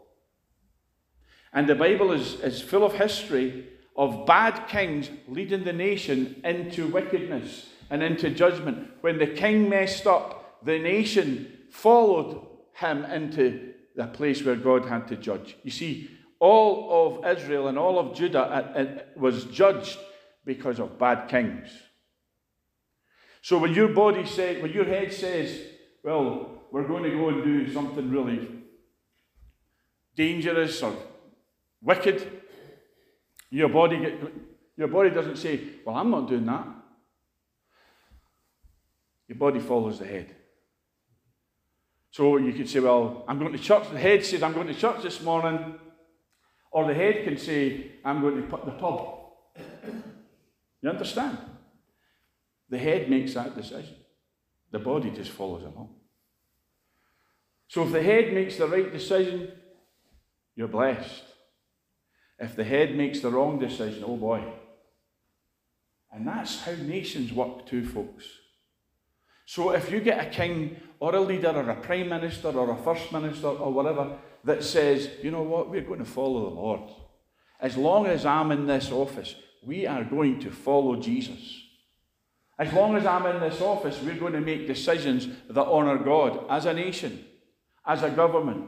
And 1.53 1.67
the 1.67 1.75
Bible 1.75 2.11
is, 2.11 2.35
is 2.41 2.61
full 2.61 2.83
of 2.83 2.93
history 2.93 3.67
of 3.95 4.25
bad 4.25 4.67
kings 4.67 5.09
leading 5.27 5.63
the 5.63 5.73
nation 5.73 6.41
into 6.43 6.87
wickedness 6.87 7.69
and 7.89 8.01
into 8.01 8.29
judgment. 8.29 8.89
When 9.01 9.17
the 9.17 9.27
king 9.27 9.69
messed 9.69 10.07
up, 10.07 10.63
the 10.63 10.79
nation 10.79 11.57
followed 11.69 12.47
him 12.73 13.03
into 13.05 13.73
the 13.95 14.07
place 14.07 14.43
where 14.43 14.55
God 14.55 14.85
had 14.85 15.07
to 15.09 15.17
judge. 15.17 15.57
You 15.63 15.71
see, 15.71 16.09
all 16.39 17.19
of 17.25 17.37
Israel 17.37 17.67
and 17.67 17.77
all 17.77 17.99
of 17.99 18.15
Judah 18.15 18.41
uh, 18.41 18.79
uh, 18.79 18.85
was 19.15 19.45
judged 19.45 19.99
because 20.45 20.79
of 20.79 20.97
bad 20.97 21.29
kings. 21.29 21.69
So 23.41 23.57
when 23.57 23.73
your 23.73 23.89
body 23.89 24.25
says, 24.25 24.61
when 24.61 24.71
your 24.71 24.85
head 24.85 25.11
says, 25.11 25.59
well, 26.03 26.63
we're 26.71 26.87
going 26.87 27.03
to 27.03 27.09
go 27.09 27.29
and 27.29 27.43
do 27.43 27.73
something 27.73 28.09
really 28.09 28.47
dangerous 30.15 30.81
or 30.81 30.95
wicked, 31.81 32.41
your 33.49 33.69
body, 33.69 34.15
your 34.77 34.87
body 34.87 35.09
doesn't 35.09 35.37
say, 35.37 35.59
well, 35.85 35.95
I'm 35.95 36.11
not 36.11 36.27
doing 36.27 36.45
that. 36.45 36.67
Your 39.27 39.37
body 39.37 39.59
follows 39.59 39.99
the 39.99 40.05
head. 40.05 40.35
So 42.11 42.35
you 42.35 42.51
could 42.51 42.69
say, 42.69 42.81
Well, 42.81 43.23
I'm 43.27 43.39
going 43.39 43.53
to 43.53 43.57
church. 43.57 43.89
The 43.89 43.97
head 43.97 44.25
says, 44.25 44.43
I'm 44.43 44.53
going 44.53 44.67
to 44.67 44.73
church 44.73 45.01
this 45.01 45.21
morning. 45.21 45.75
Or 46.69 46.85
the 46.85 46.93
head 46.93 47.23
can 47.23 47.37
say, 47.37 47.93
I'm 48.03 48.21
going 48.21 48.35
to 48.35 48.43
put 48.43 48.65
the 48.65 48.71
pub. 48.71 49.19
You 50.81 50.89
understand? 50.89 51.37
The 52.71 52.79
head 52.79 53.09
makes 53.09 53.35
that 53.35 53.55
decision. 53.55 53.95
The 54.71 54.79
body 54.79 55.11
just 55.11 55.31
follows 55.31 55.61
along. 55.61 55.93
So 57.67 57.83
if 57.83 57.91
the 57.91 58.01
head 58.01 58.33
makes 58.33 58.55
the 58.55 58.67
right 58.67 58.91
decision, 58.91 59.51
you're 60.55 60.69
blessed. 60.69 61.23
If 62.39 62.55
the 62.55 62.63
head 62.63 62.95
makes 62.95 63.19
the 63.19 63.29
wrong 63.29 63.59
decision, 63.59 64.03
oh 64.07 64.15
boy. 64.15 64.43
And 66.13 66.25
that's 66.25 66.61
how 66.61 66.71
nations 66.71 67.31
work 67.33 67.65
too, 67.65 67.85
folks. 67.85 68.25
So 69.45 69.71
if 69.71 69.91
you 69.91 69.99
get 69.99 70.25
a 70.25 70.29
king 70.29 70.77
or 70.99 71.13
a 71.13 71.19
leader 71.19 71.49
or 71.49 71.69
a 71.69 71.75
prime 71.75 72.07
minister 72.07 72.49
or 72.49 72.71
a 72.71 72.77
first 72.77 73.11
minister 73.11 73.47
or 73.47 73.71
whatever 73.73 74.17
that 74.45 74.63
says, 74.63 75.09
you 75.21 75.31
know 75.31 75.43
what, 75.43 75.69
we're 75.69 75.81
going 75.81 75.99
to 75.99 76.05
follow 76.05 76.49
the 76.49 76.55
Lord. 76.55 76.89
As 77.59 77.75
long 77.75 78.05
as 78.07 78.25
I'm 78.25 78.51
in 78.51 78.65
this 78.65 78.91
office, 78.91 79.35
we 79.61 79.85
are 79.85 80.05
going 80.05 80.39
to 80.39 80.51
follow 80.51 80.95
Jesus. 80.95 81.60
As 82.59 82.71
long 82.73 82.95
as 82.95 83.05
I'm 83.05 83.25
in 83.25 83.39
this 83.39 83.61
office, 83.61 83.99
we're 84.03 84.19
going 84.19 84.33
to 84.33 84.41
make 84.41 84.67
decisions 84.67 85.27
that 85.49 85.65
honour 85.65 85.97
God 85.97 86.45
as 86.49 86.65
a 86.65 86.73
nation, 86.73 87.25
as 87.85 88.03
a 88.03 88.09
government. 88.09 88.65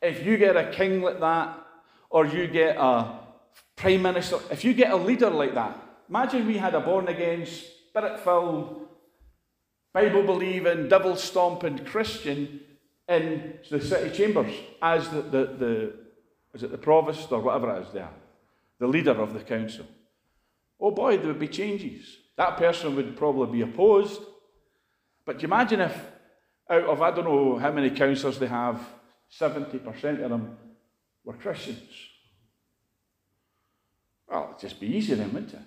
If 0.00 0.24
you 0.24 0.36
get 0.36 0.56
a 0.56 0.70
king 0.70 1.02
like 1.02 1.20
that, 1.20 1.66
or 2.10 2.26
you 2.26 2.46
get 2.46 2.76
a 2.76 3.18
prime 3.76 4.02
minister, 4.02 4.38
if 4.50 4.64
you 4.64 4.72
get 4.72 4.92
a 4.92 4.96
leader 4.96 5.30
like 5.30 5.54
that, 5.54 5.76
imagine 6.08 6.46
we 6.46 6.56
had 6.56 6.74
a 6.74 6.80
born 6.80 7.08
again, 7.08 7.44
spirit 7.44 8.20
filled, 8.20 8.88
Bible 9.92 10.22
believing, 10.22 10.88
devil 10.88 11.16
stomping 11.16 11.84
Christian 11.84 12.60
in 13.08 13.58
the 13.70 13.80
city 13.80 14.16
chambers 14.16 14.54
as 14.80 15.08
the, 15.08 15.22
the, 15.22 15.44
the, 15.58 15.92
is 16.54 16.62
it 16.62 16.70
the 16.70 16.78
provost 16.78 17.32
or 17.32 17.40
whatever 17.40 17.74
it 17.74 17.86
is 17.86 17.92
there, 17.92 18.10
the 18.78 18.86
leader 18.86 19.20
of 19.20 19.34
the 19.34 19.40
council. 19.40 19.86
Oh 20.80 20.90
boy, 20.90 21.16
there 21.16 21.26
would 21.26 21.38
be 21.38 21.48
changes. 21.48 22.18
That 22.38 22.56
person 22.56 22.96
would 22.96 23.16
probably 23.16 23.58
be 23.58 23.70
opposed. 23.70 24.22
But 25.26 25.38
do 25.38 25.42
you 25.42 25.48
imagine 25.48 25.80
if 25.80 26.00
out 26.70 26.84
of 26.84 27.02
I 27.02 27.10
don't 27.10 27.24
know 27.24 27.58
how 27.58 27.72
many 27.72 27.90
councillors 27.90 28.38
they 28.38 28.46
have, 28.46 28.80
70% 29.38 30.22
of 30.22 30.30
them 30.30 30.56
were 31.24 31.34
Christians. 31.34 31.90
Well, 34.30 34.48
it'd 34.50 34.60
just 34.60 34.80
be 34.80 34.86
easy 34.86 35.14
then, 35.14 35.32
wouldn't 35.32 35.54
it? 35.54 35.60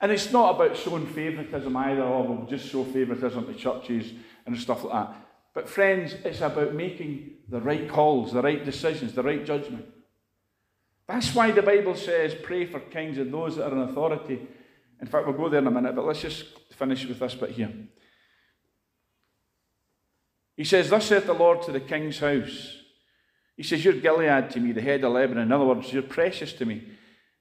And 0.00 0.12
it's 0.12 0.30
not 0.30 0.54
about 0.54 0.76
showing 0.76 1.06
favouritism 1.06 1.74
either, 1.76 2.02
or 2.02 2.22
we'll 2.22 2.46
just 2.46 2.68
show 2.68 2.84
favouritism 2.84 3.46
to 3.46 3.54
churches 3.54 4.12
and 4.44 4.56
stuff 4.58 4.84
like 4.84 4.92
that. 4.92 5.16
But, 5.54 5.68
friends, 5.68 6.14
it's 6.24 6.42
about 6.42 6.74
making 6.74 7.36
the 7.48 7.60
right 7.60 7.88
calls, 7.88 8.32
the 8.32 8.42
right 8.42 8.62
decisions, 8.62 9.14
the 9.14 9.22
right 9.22 9.44
judgment. 9.44 9.86
That's 11.08 11.34
why 11.34 11.50
the 11.50 11.62
Bible 11.62 11.94
says 11.94 12.34
pray 12.34 12.66
for 12.66 12.80
kings 12.80 13.16
and 13.16 13.32
those 13.32 13.56
that 13.56 13.72
are 13.72 13.72
in 13.72 13.88
authority. 13.88 14.46
In 15.00 15.06
fact, 15.06 15.26
we'll 15.26 15.36
go 15.36 15.48
there 15.48 15.60
in 15.60 15.66
a 15.66 15.70
minute, 15.70 15.94
but 15.94 16.04
let's 16.04 16.22
just 16.22 16.44
finish 16.72 17.04
with 17.04 17.18
this 17.18 17.34
bit 17.34 17.50
here. 17.50 17.72
He 20.56 20.64
says, 20.64 20.88
Thus 20.88 21.06
saith 21.06 21.26
the 21.26 21.34
Lord 21.34 21.62
to 21.62 21.72
the 21.72 21.80
king's 21.80 22.18
house. 22.18 22.76
He 23.56 23.62
says, 23.62 23.84
You're 23.84 23.94
Gilead 23.94 24.50
to 24.50 24.60
me, 24.60 24.72
the 24.72 24.80
head 24.80 25.04
of 25.04 25.12
Lebanon. 25.12 25.44
In 25.44 25.52
other 25.52 25.64
words, 25.64 25.92
you're 25.92 26.02
precious 26.02 26.52
to 26.54 26.64
me. 26.64 26.88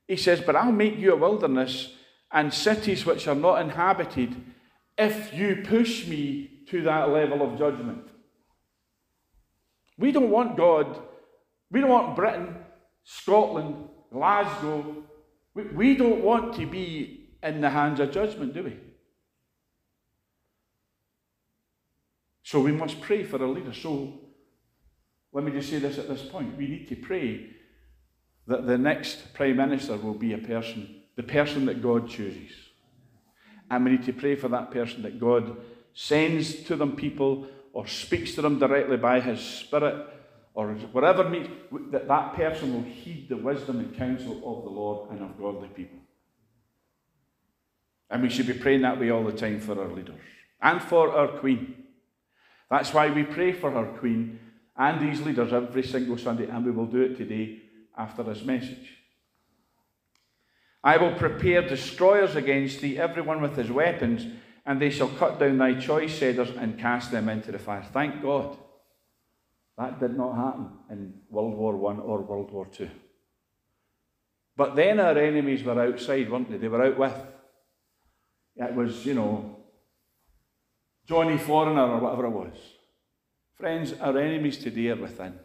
He 0.08 0.18
says, 0.18 0.42
But 0.42 0.56
I'll 0.56 0.72
make 0.72 0.98
you 0.98 1.14
a 1.14 1.18
wilderness 1.18 1.94
and 2.32 2.54
cities 2.54 3.06
which 3.06 3.28
are 3.28 3.36
not 3.36 3.62
inhabited 3.62 4.36
if 4.98 5.34
you 5.34 5.64
push 5.66 6.06
me 6.08 6.50
to 6.68 6.82
that 6.84 7.10
level 7.10 7.42
of 7.42 7.58
judgment. 7.58 8.08
We 9.98 10.12
don't 10.12 10.30
want 10.30 10.58
God, 10.58 11.00
we 11.72 11.80
don't 11.80 11.90
want 11.90 12.16
Britain, 12.16 12.56
Scotland, 13.04 13.88
Glasgow, 14.12 15.04
we, 15.54 15.64
we 15.64 15.96
don't 15.96 16.22
want 16.22 16.56
to 16.56 16.66
be 16.66 17.25
in 17.44 17.62
the 17.62 17.70
hands 17.70 18.00
of 18.00 18.12
judgment, 18.12 18.54
do 18.54 18.64
we? 18.64 18.78
So 22.44 22.62
we 22.62 22.72
must 22.72 23.02
pray 23.02 23.24
for 23.24 23.42
our 23.42 23.50
leader. 23.50 23.74
So 23.74 24.14
let 25.34 25.44
me 25.44 25.52
just 25.52 25.70
say 25.70 25.80
this 25.80 25.98
at 25.98 26.08
this 26.08 26.22
point. 26.22 26.58
We 26.58 26.68
need 26.68 26.88
to 26.90 26.96
pray 26.96 27.50
that 28.48 28.68
the 28.68 28.78
next 28.78 29.34
Prime 29.34 29.58
Minister 29.58 29.98
will 29.98 30.14
be 30.14 30.34
a 30.34 30.38
person, 30.38 31.02
the 31.16 31.24
person 31.24 31.66
that 31.66 31.82
God 31.82 32.08
chooses. 32.08 32.52
And 33.70 33.84
we 33.84 33.92
need 33.92 34.06
to 34.06 34.14
pray 34.14 34.36
for 34.36 34.48
that 34.50 34.72
person 34.72 35.02
that 35.02 35.20
God 35.20 35.58
sends 35.94 36.64
to 36.66 36.76
them 36.76 36.96
people 36.96 37.48
or 37.74 37.88
speaks 37.88 38.36
to 38.36 38.42
them 38.42 38.60
directly 38.60 38.98
by 38.98 39.20
His 39.20 39.42
Spirit 39.42 40.08
or 40.54 40.74
whatever 40.94 41.30
means, 41.30 41.50
that 41.92 42.08
that 42.08 42.34
person 42.36 42.74
will 42.74 42.84
heed 42.84 43.28
the 43.28 43.36
wisdom 43.36 43.80
and 43.80 43.94
counsel 43.96 44.38
of 44.38 44.64
the 44.64 44.70
Lord 44.70 45.12
and 45.12 45.22
of 45.22 45.38
godly 45.38 45.68
people. 45.70 46.00
And 48.10 48.22
we 48.22 48.30
should 48.30 48.48
be 48.48 48.54
praying 48.54 48.82
that 48.82 49.00
way 49.00 49.10
all 49.10 49.24
the 49.24 49.32
time 49.32 49.60
for 49.60 49.80
our 49.80 49.90
leaders 49.90 50.20
and 50.62 50.82
for 50.82 51.12
our 51.12 51.40
Queen. 51.40 51.84
That's 52.70 52.94
why 52.94 53.10
we 53.10 53.24
pray 53.24 53.52
for 53.52 53.74
our 53.74 53.98
Queen 53.98 54.40
and 54.78 55.02
these 55.02 55.22
leaders 55.22 55.54
every 55.54 55.84
single 55.84 56.18
Sunday, 56.18 56.48
and 56.48 56.66
we 56.66 56.72
will 56.72 56.86
do 56.86 57.02
it 57.02 57.18
today 57.18 57.62
after 57.98 58.24
this 58.24 58.44
message. 58.44 58.98
I 60.84 60.98
will 60.98 61.16
prepare 61.16 61.68
destroyers 61.68 62.36
against 62.36 62.82
thee, 62.82 63.00
everyone 63.00 63.42
with 63.42 63.56
his 63.56 63.72
weapons, 63.72 64.26
and 64.66 64.82
they 64.82 64.90
shall 64.90 65.08
cut 65.08 65.40
down 65.40 65.58
thy 65.58 65.80
choice 65.80 66.20
cedars 66.20 66.52
and 66.52 66.80
cast 66.80 67.12
them 67.12 67.30
into 67.30 67.52
the 67.52 67.60
fire. 67.60 67.84
Thank 67.92 68.22
God. 68.22 68.58
That 69.78 70.00
did 70.00 70.16
not 70.18 70.36
happen 70.36 70.70
in 70.90 71.14
World 71.30 71.56
War 71.56 71.74
I 71.92 71.98
or 71.98 72.22
World 72.22 72.52
War 72.52 72.68
II. 72.80 72.90
But 74.56 74.76
then 74.76 75.00
our 75.00 75.18
enemies 75.18 75.64
were 75.64 75.82
outside, 75.82 76.32
weren't 76.32 76.50
they? 76.50 76.58
They 76.58 76.68
were 76.68 76.86
out 76.86 76.98
with. 76.98 77.14
It 78.56 78.74
was, 78.74 79.06
you 79.06 79.14
know, 79.14 79.58
Johnny 81.06 81.38
Foreigner 81.38 81.88
or 81.88 82.00
whatever 82.00 82.26
it 82.26 82.30
was. 82.30 82.58
Friends, 83.56 83.94
our 84.00 84.18
enemies 84.18 84.58
today 84.58 84.90
are 84.90 84.96
within. 84.96 85.40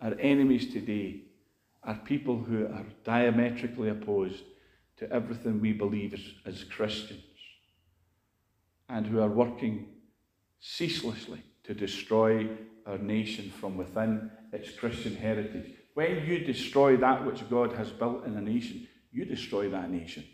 Our 0.00 0.14
enemies 0.18 0.72
today 0.72 1.22
are 1.82 1.96
people 1.96 2.38
who 2.38 2.66
are 2.66 2.86
diametrically 3.04 3.90
opposed 3.90 4.42
to 4.96 5.10
everything 5.12 5.60
we 5.60 5.72
believe 5.72 6.14
as, 6.14 6.54
as 6.54 6.64
Christians 6.64 7.22
and 8.88 9.06
who 9.06 9.20
are 9.20 9.28
working 9.28 9.88
ceaselessly 10.60 11.42
to 11.64 11.74
destroy 11.74 12.48
our 12.86 12.98
nation 12.98 13.50
from 13.50 13.76
within 13.76 14.30
its 14.52 14.70
Christian 14.70 15.16
heritage. 15.16 15.72
When 15.94 16.24
you 16.26 16.38
destroy 16.40 16.96
that 16.98 17.24
which 17.24 17.48
God 17.48 17.72
has 17.74 17.90
built 17.90 18.24
in 18.26 18.36
a 18.36 18.40
nation, 18.40 18.88
you 19.10 19.24
destroy 19.24 19.68
that 19.70 19.90
nation. 19.90 20.24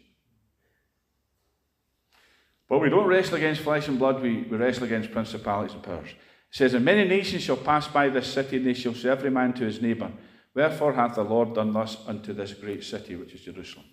But 2.71 2.79
we 2.79 2.89
don't 2.89 3.09
wrestle 3.09 3.35
against 3.35 3.63
flesh 3.63 3.89
and 3.89 3.99
blood, 3.99 4.23
we, 4.23 4.43
we 4.43 4.57
wrestle 4.57 4.85
against 4.85 5.11
principalities 5.11 5.75
and 5.75 5.83
powers. 5.83 6.11
It 6.11 6.17
says, 6.53 6.73
And 6.73 6.85
many 6.85 7.07
nations 7.07 7.43
shall 7.43 7.57
pass 7.57 7.89
by 7.89 8.09
this 8.09 8.33
city, 8.33 8.59
and 8.59 8.67
they 8.67 8.75
shall 8.75 8.95
say 8.95 9.09
every 9.09 9.29
man 9.29 9.53
to 9.55 9.65
his 9.65 9.83
neighbour, 9.83 10.13
Wherefore 10.55 10.93
hath 10.93 11.17
the 11.17 11.25
Lord 11.25 11.55
done 11.55 11.73
thus 11.73 11.97
unto 12.07 12.33
this 12.33 12.55
great 12.55 12.85
city, 12.85 13.17
which 13.17 13.35
is 13.35 13.41
Jerusalem? 13.41 13.87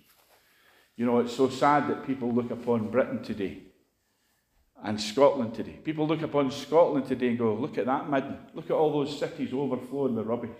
You 0.96 1.06
know, 1.06 1.18
it's 1.18 1.36
so 1.36 1.48
sad 1.48 1.88
that 1.88 2.06
people 2.06 2.32
look 2.32 2.52
upon 2.52 2.90
Britain 2.90 3.20
today 3.22 3.62
and 4.84 5.00
Scotland 5.00 5.54
today. 5.54 5.80
People 5.84 6.06
look 6.06 6.22
upon 6.22 6.52
Scotland 6.52 7.06
today 7.06 7.30
and 7.30 7.38
go, 7.38 7.54
Look 7.54 7.78
at 7.78 7.86
that 7.86 8.08
midden. 8.08 8.38
Look 8.54 8.66
at 8.66 8.72
all 8.72 8.92
those 8.92 9.18
cities 9.18 9.52
overflowing 9.52 10.14
with 10.14 10.26
rubbish. 10.26 10.50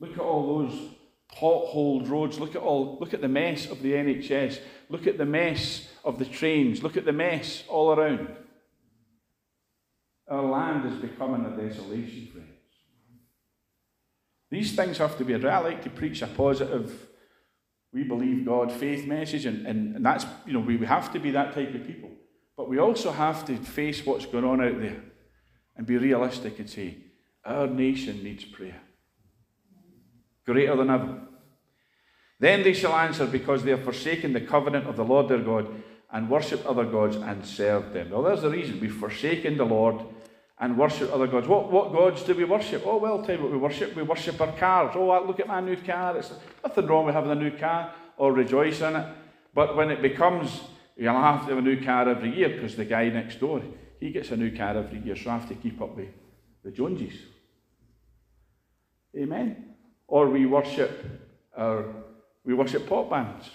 Look 0.00 0.12
at 0.12 0.20
all 0.20 0.58
those 0.58 0.90
potholed 1.34 2.08
roads. 2.08 2.38
Look 2.38 2.54
at 2.54 2.62
all, 2.62 2.98
look 3.00 3.14
at 3.14 3.20
the 3.20 3.28
mess 3.28 3.66
of 3.66 3.82
the 3.82 3.92
NHS. 3.92 4.60
Look 4.88 5.06
at 5.06 5.18
the 5.18 5.26
mess 5.26 5.88
of 6.04 6.18
the 6.18 6.24
trains. 6.24 6.82
Look 6.82 6.96
at 6.96 7.04
the 7.04 7.12
mess 7.12 7.64
all 7.68 7.92
around. 7.92 8.34
Our 10.28 10.42
land 10.42 10.92
is 10.92 10.98
becoming 11.00 11.44
a 11.46 11.56
desolation, 11.56 12.28
friends. 12.32 12.48
These 14.50 14.74
things 14.74 14.98
have 14.98 15.16
to 15.18 15.24
be. 15.24 15.34
addressed. 15.34 15.64
I 15.64 15.68
like 15.68 15.82
to 15.84 15.90
preach 15.90 16.22
a 16.22 16.26
positive, 16.26 17.06
we 17.92 18.02
believe 18.02 18.46
God 18.46 18.72
faith 18.72 19.06
message, 19.06 19.46
and, 19.46 19.66
and, 19.66 19.96
and 19.96 20.04
that's, 20.06 20.24
you 20.46 20.52
know, 20.52 20.60
we 20.60 20.78
have 20.86 21.12
to 21.12 21.18
be 21.18 21.30
that 21.32 21.54
type 21.54 21.74
of 21.74 21.86
people. 21.86 22.10
But 22.56 22.68
we 22.68 22.78
also 22.78 23.12
have 23.12 23.44
to 23.46 23.56
face 23.56 24.04
what's 24.04 24.26
going 24.26 24.44
on 24.44 24.62
out 24.62 24.80
there 24.80 25.02
and 25.76 25.86
be 25.86 25.96
realistic 25.96 26.58
and 26.58 26.68
say, 26.68 26.96
our 27.44 27.66
nation 27.66 28.22
needs 28.22 28.44
prayer 28.44 28.80
greater 30.48 30.76
than 30.76 30.90
ever. 30.90 31.20
Then 32.40 32.62
they 32.62 32.72
shall 32.72 32.94
answer, 32.94 33.26
because 33.26 33.62
they 33.62 33.72
have 33.72 33.84
forsaken 33.84 34.32
the 34.32 34.40
covenant 34.40 34.86
of 34.86 34.96
the 34.96 35.04
Lord 35.04 35.28
their 35.28 35.40
God 35.40 35.66
and 36.10 36.30
worshipped 36.30 36.64
other 36.64 36.84
gods 36.84 37.16
and 37.16 37.44
served 37.44 37.92
them. 37.92 38.10
Well, 38.10 38.22
there's 38.22 38.42
the 38.42 38.50
reason. 38.50 38.80
We've 38.80 38.94
forsaken 38.94 39.58
the 39.58 39.66
Lord 39.66 40.00
and 40.58 40.78
worshipped 40.78 41.12
other 41.12 41.26
gods. 41.26 41.46
What, 41.46 41.70
what 41.70 41.92
gods 41.92 42.22
do 42.22 42.34
we 42.34 42.44
worship? 42.44 42.82
Oh, 42.86 42.96
well, 42.96 43.22
tell 43.22 43.36
you 43.36 43.42
what 43.42 43.52
we 43.52 43.58
worship. 43.58 43.94
We 43.94 44.02
worship 44.02 44.40
our 44.40 44.52
cars. 44.52 44.92
Oh, 44.94 45.26
look 45.26 45.40
at 45.40 45.46
my 45.46 45.60
new 45.60 45.76
car. 45.76 46.16
It's 46.16 46.32
nothing 46.64 46.86
wrong 46.86 47.04
with 47.04 47.14
having 47.14 47.30
a 47.30 47.34
new 47.34 47.50
car 47.58 47.92
or 48.16 48.32
rejoice 48.32 48.80
in 48.80 48.96
it. 48.96 49.06
But 49.54 49.76
when 49.76 49.90
it 49.90 50.00
becomes, 50.00 50.62
you'll 50.96 51.12
have 51.12 51.42
to 51.42 51.54
have 51.54 51.58
a 51.58 51.62
new 51.62 51.84
car 51.84 52.08
every 52.08 52.34
year 52.34 52.48
because 52.48 52.74
the 52.74 52.86
guy 52.86 53.08
next 53.10 53.40
door, 53.40 53.60
he 54.00 54.10
gets 54.10 54.30
a 54.30 54.36
new 54.36 54.56
car 54.56 54.78
every 54.78 55.00
year, 55.00 55.16
so 55.16 55.30
I 55.30 55.38
have 55.38 55.48
to 55.48 55.54
keep 55.54 55.80
up 55.82 55.94
with 55.94 56.08
the 56.64 56.70
Joneses. 56.70 57.20
Amen. 59.16 59.67
Or 60.08 60.28
we 60.30 60.46
worship 60.46 61.04
our, 61.56 61.84
we 62.44 62.54
worship 62.54 62.88
pop 62.88 63.10
bands. 63.10 63.48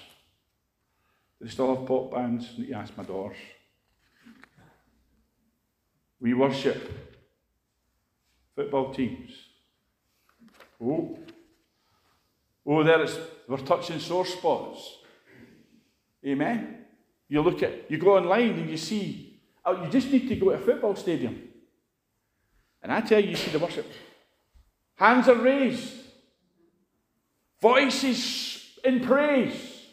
They 1.41 1.49
still 1.49 1.75
have 1.75 1.85
pop 1.85 2.11
bands? 2.11 2.51
You 2.55 2.75
ask 2.75 2.95
my 2.95 3.03
daughters. 3.03 3.37
We 6.21 6.33
worship 6.33 6.89
football 8.55 8.93
teams. 8.93 9.31
Oh, 10.81 11.17
oh, 12.65 12.83
there 12.83 13.01
it's 13.01 13.17
we're 13.47 13.57
touching 13.57 13.99
sore 13.99 14.25
spots. 14.25 14.99
Amen. 16.25 16.85
You 17.27 17.41
look 17.41 17.61
at, 17.63 17.89
you 17.91 17.97
go 17.97 18.15
online 18.15 18.51
and 18.51 18.69
you 18.69 18.77
see, 18.77 19.41
oh, 19.65 19.83
you 19.83 19.89
just 19.89 20.09
need 20.11 20.29
to 20.29 20.35
go 20.35 20.51
to 20.51 20.51
a 20.51 20.57
football 20.59 20.95
stadium. 20.95 21.49
And 22.81 22.91
I 22.91 23.01
tell 23.01 23.19
you, 23.19 23.31
you 23.31 23.35
see 23.35 23.51
the 23.51 23.59
worship. 23.59 23.91
Hands 24.95 25.27
are 25.27 25.35
raised. 25.35 26.02
Voices 27.63 28.77
in 28.83 28.99
praise. 28.99 29.85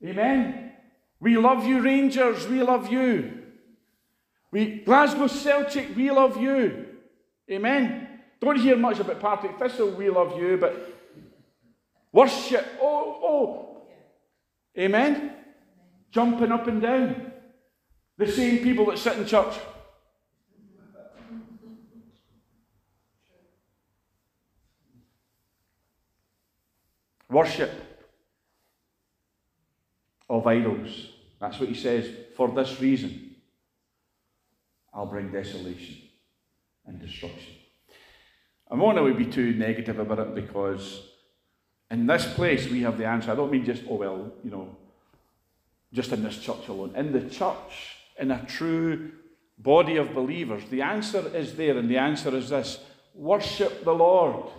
Amen. 0.00 0.70
We 1.18 1.36
love 1.36 1.66
you, 1.66 1.82
Rangers. 1.82 2.46
We 2.46 2.62
love 2.62 2.92
you. 2.92 3.42
We 4.52 4.78
Glasgow 4.84 5.26
Celtic. 5.26 5.96
We 5.96 6.08
love 6.12 6.40
you. 6.40 6.86
Amen. 7.50 8.08
Don't 8.40 8.60
hear 8.60 8.76
much 8.76 9.00
about 9.00 9.18
Partick 9.18 9.58
Thistle. 9.58 9.90
We 9.90 10.08
love 10.08 10.38
you, 10.38 10.56
but 10.56 10.72
worship. 12.12 12.64
Oh, 12.80 13.18
oh. 13.24 13.82
Amen. 14.78 15.32
Jumping 16.12 16.52
up 16.52 16.68
and 16.68 16.80
down. 16.80 17.32
The 18.18 18.30
same 18.30 18.58
people 18.62 18.86
that 18.86 18.98
sit 18.98 19.18
in 19.18 19.26
church. 19.26 19.56
Worship 27.30 27.72
of 30.28 30.46
idols. 30.46 31.10
That's 31.40 31.58
what 31.58 31.68
he 31.68 31.74
says. 31.74 32.08
For 32.36 32.48
this 32.48 32.80
reason, 32.80 33.36
I'll 34.92 35.06
bring 35.06 35.30
desolation 35.30 35.96
and 36.86 37.00
destruction. 37.00 37.54
I 38.70 38.74
want 38.74 38.98
be 39.16 39.26
too 39.26 39.52
negative 39.54 39.98
about 39.98 40.18
it 40.18 40.34
because 40.34 41.02
In 41.90 42.06
this 42.06 42.26
place, 42.34 42.68
we 42.68 42.82
have 42.82 42.98
the 42.98 43.06
answer. 43.06 43.30
I 43.30 43.36
don't 43.36 43.50
mean 43.50 43.64
just, 43.64 43.82
oh, 43.88 43.94
well, 43.94 44.32
you 44.42 44.50
know, 44.50 44.76
just 45.92 46.12
in 46.12 46.22
this 46.22 46.38
church 46.38 46.66
alone. 46.68 46.94
In 46.96 47.12
the 47.12 47.30
church, 47.30 47.96
in 48.18 48.30
a 48.32 48.44
true 48.44 49.12
body 49.58 49.96
of 49.96 50.14
believers, 50.14 50.64
the 50.68 50.82
answer 50.82 51.34
is 51.34 51.54
there, 51.54 51.78
and 51.78 51.88
the 51.88 51.98
answer 51.98 52.34
is 52.36 52.48
this 52.48 52.80
worship 53.14 53.84
the 53.84 53.92
Lord. 53.92 54.50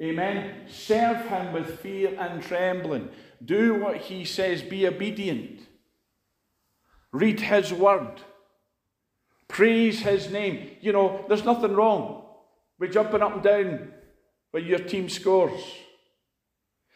Amen. 0.00 0.66
Serve 0.68 1.26
him 1.26 1.52
with 1.52 1.80
fear 1.80 2.14
and 2.18 2.42
trembling. 2.42 3.08
Do 3.44 3.76
what 3.76 3.96
he 3.96 4.24
says. 4.24 4.62
Be 4.62 4.86
obedient. 4.86 5.60
Read 7.12 7.40
his 7.40 7.72
word. 7.72 8.20
Praise 9.48 10.00
his 10.00 10.30
name. 10.30 10.70
You 10.80 10.92
know, 10.92 11.24
there's 11.28 11.44
nothing 11.44 11.74
wrong 11.74 12.24
with 12.78 12.92
jumping 12.92 13.22
up 13.22 13.34
and 13.34 13.42
down 13.42 13.92
when 14.50 14.64
your 14.64 14.80
team 14.80 15.08
scores. 15.08 15.62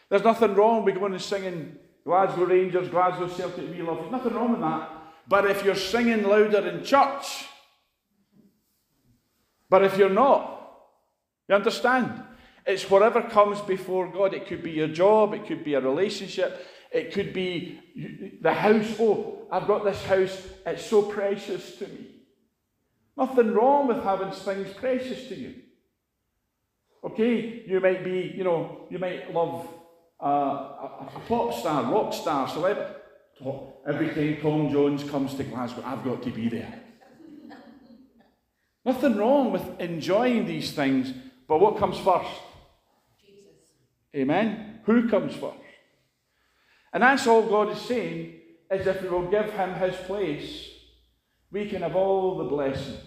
There's 0.08 0.24
nothing 0.24 0.54
wrong 0.54 0.84
with 0.84 0.96
going 0.96 1.12
and 1.12 1.22
singing 1.22 1.78
Glasgow 2.04 2.44
Rangers, 2.44 2.88
Glasgow 2.88 3.28
Celtic, 3.28 3.70
we 3.70 3.82
love 3.82 4.04
you. 4.04 4.10
Nothing 4.10 4.34
wrong 4.34 4.52
with 4.52 4.60
that. 4.60 4.90
But 5.28 5.50
if 5.50 5.64
you're 5.64 5.76
singing 5.76 6.24
louder 6.24 6.66
in 6.68 6.82
church, 6.82 7.44
but 9.68 9.84
if 9.84 9.96
you're 9.96 10.10
not, 10.10 10.72
you 11.48 11.54
understand? 11.54 12.24
It's 12.66 12.88
whatever 12.90 13.22
comes 13.22 13.60
before 13.60 14.08
God. 14.08 14.34
It 14.34 14.46
could 14.46 14.62
be 14.62 14.72
your 14.72 14.88
job, 14.88 15.34
it 15.34 15.46
could 15.46 15.64
be 15.64 15.74
a 15.74 15.80
relationship, 15.80 16.66
it 16.92 17.12
could 17.12 17.32
be 17.32 18.38
the 18.40 18.52
house. 18.52 18.96
Oh, 18.98 19.46
I've 19.50 19.66
got 19.66 19.84
this 19.84 20.02
house, 20.04 20.46
it's 20.66 20.86
so 20.86 21.02
precious 21.02 21.76
to 21.76 21.86
me. 21.86 22.06
Nothing 23.16 23.52
wrong 23.52 23.88
with 23.88 24.02
having 24.02 24.30
things 24.32 24.72
precious 24.74 25.28
to 25.28 25.34
you. 25.34 25.54
Okay, 27.02 27.64
you 27.66 27.80
might 27.80 28.04
be, 28.04 28.32
you 28.36 28.44
know, 28.44 28.86
you 28.90 28.98
might 28.98 29.32
love 29.32 29.66
uh, 30.22 30.26
a, 30.26 31.22
pop 31.26 31.54
star, 31.54 31.90
rock 31.90 32.12
star, 32.12 32.48
celebrity. 32.48 32.94
Every 33.86 34.08
time 34.08 34.36
Tom 34.42 34.70
Jones 34.70 35.02
comes 35.04 35.34
to 35.34 35.44
Glasgow, 35.44 35.82
I've 35.84 36.04
got 36.04 36.22
to 36.24 36.30
be 36.30 36.48
there. 36.48 36.82
Nothing 38.84 39.16
wrong 39.16 39.52
with 39.52 39.80
enjoying 39.80 40.46
these 40.46 40.72
things, 40.72 41.12
but 41.48 41.58
what 41.58 41.78
comes 41.78 41.98
first? 41.98 42.30
Amen? 44.14 44.80
Who 44.84 45.08
comes 45.08 45.34
first? 45.34 45.56
And 46.92 47.02
that's 47.02 47.26
all 47.26 47.42
God 47.42 47.70
is 47.70 47.80
saying, 47.82 48.34
is 48.70 48.86
if 48.86 49.02
we 49.02 49.08
will 49.08 49.30
give 49.30 49.52
him 49.52 49.74
his 49.74 49.96
place, 50.06 50.68
we 51.50 51.68
can 51.68 51.82
have 51.82 51.96
all 51.96 52.38
the 52.38 52.44
blessings. 52.44 52.98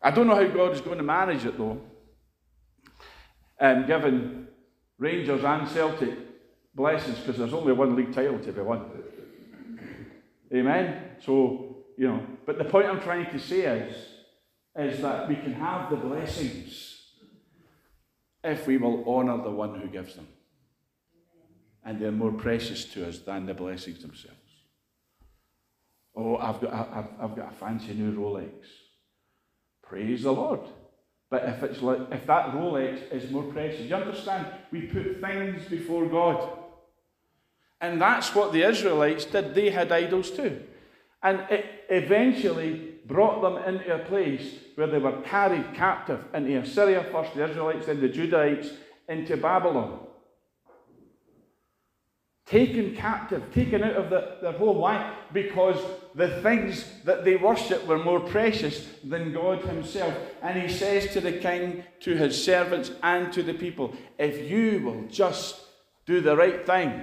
I 0.00 0.10
don't 0.10 0.26
know 0.26 0.34
how 0.34 0.46
God 0.46 0.72
is 0.72 0.80
going 0.80 0.98
to 0.98 1.04
manage 1.04 1.44
it 1.44 1.58
though. 1.58 1.72
Um, 1.72 1.80
and 3.60 3.86
given 3.86 4.48
Rangers 4.98 5.42
and 5.42 5.68
Celtic 5.68 6.16
blessings, 6.74 7.18
because 7.18 7.38
there's 7.38 7.52
only 7.52 7.72
one 7.72 7.96
league 7.96 8.12
title 8.12 8.38
to 8.38 8.52
be 8.52 8.60
won. 8.60 8.84
Amen? 10.54 11.02
So, 11.24 11.84
you 11.96 12.08
know, 12.08 12.24
but 12.46 12.58
the 12.58 12.64
point 12.64 12.86
I'm 12.86 13.00
trying 13.00 13.30
to 13.30 13.38
say 13.38 13.62
is, 13.62 13.96
is 14.76 15.00
that 15.02 15.28
we 15.28 15.34
can 15.34 15.54
have 15.54 15.90
the 15.90 15.96
blessings 15.96 16.97
if 18.44 18.66
we 18.66 18.76
will 18.76 19.04
honour 19.06 19.42
the 19.42 19.50
one 19.50 19.78
who 19.78 19.88
gives 19.88 20.14
them. 20.14 20.28
And 21.84 22.00
they're 22.00 22.12
more 22.12 22.32
precious 22.32 22.84
to 22.86 23.08
us 23.08 23.18
than 23.18 23.46
the 23.46 23.54
blessings 23.54 24.02
themselves. 24.02 24.36
Oh, 26.14 26.36
I've 26.36 26.60
got, 26.60 26.72
I've, 26.72 27.08
I've 27.20 27.36
got 27.36 27.52
a 27.52 27.56
fancy 27.56 27.94
new 27.94 28.12
Rolex. 28.12 28.52
Praise 29.82 30.22
the 30.22 30.32
Lord. 30.32 30.60
But 31.30 31.44
if 31.44 31.62
it's 31.62 31.82
like 31.82 32.00
if 32.10 32.26
that 32.26 32.52
Rolex 32.52 33.12
is 33.12 33.30
more 33.30 33.44
precious, 33.44 33.82
you 33.82 33.94
understand? 33.94 34.46
We 34.72 34.82
put 34.82 35.20
things 35.20 35.64
before 35.66 36.06
God. 36.06 36.58
And 37.80 38.00
that's 38.00 38.34
what 38.34 38.52
the 38.52 38.62
Israelites 38.62 39.24
did. 39.24 39.54
They 39.54 39.70
had 39.70 39.92
idols 39.92 40.30
too. 40.30 40.62
And 41.22 41.40
it 41.50 41.84
eventually 41.88 42.87
brought 43.08 43.42
them 43.42 43.56
into 43.74 43.94
a 43.94 44.04
place 44.04 44.54
where 44.76 44.86
they 44.86 44.98
were 44.98 45.20
carried 45.22 45.74
captive 45.74 46.20
into 46.32 46.60
Assyria, 46.60 47.04
first 47.10 47.34
the 47.34 47.48
Israelites, 47.48 47.86
then 47.86 48.00
the 48.00 48.08
Judahites, 48.08 48.72
into 49.08 49.36
Babylon 49.36 49.98
taken 52.48 52.96
captive, 52.96 53.42
taken 53.52 53.84
out 53.84 53.96
of 53.96 54.10
the, 54.10 54.36
their 54.40 54.52
home. 54.52 54.78
Why? 54.78 55.14
Because 55.32 55.78
the 56.14 56.40
things 56.40 56.84
that 57.04 57.24
they 57.24 57.36
worshipped 57.36 57.86
were 57.86 58.02
more 58.02 58.20
precious 58.20 58.88
than 59.04 59.32
God 59.32 59.60
Himself. 59.60 60.14
And 60.42 60.60
He 60.60 60.68
says 60.68 61.12
to 61.12 61.20
the 61.20 61.32
king, 61.32 61.84
to 62.00 62.16
his 62.16 62.42
servants, 62.42 62.90
and 63.02 63.32
to 63.34 63.42
the 63.42 63.54
people, 63.54 63.94
if 64.18 64.50
you 64.50 64.80
will 64.84 65.08
just 65.08 65.60
do 66.06 66.20
the 66.20 66.36
right 66.36 66.64
thing, 66.64 67.02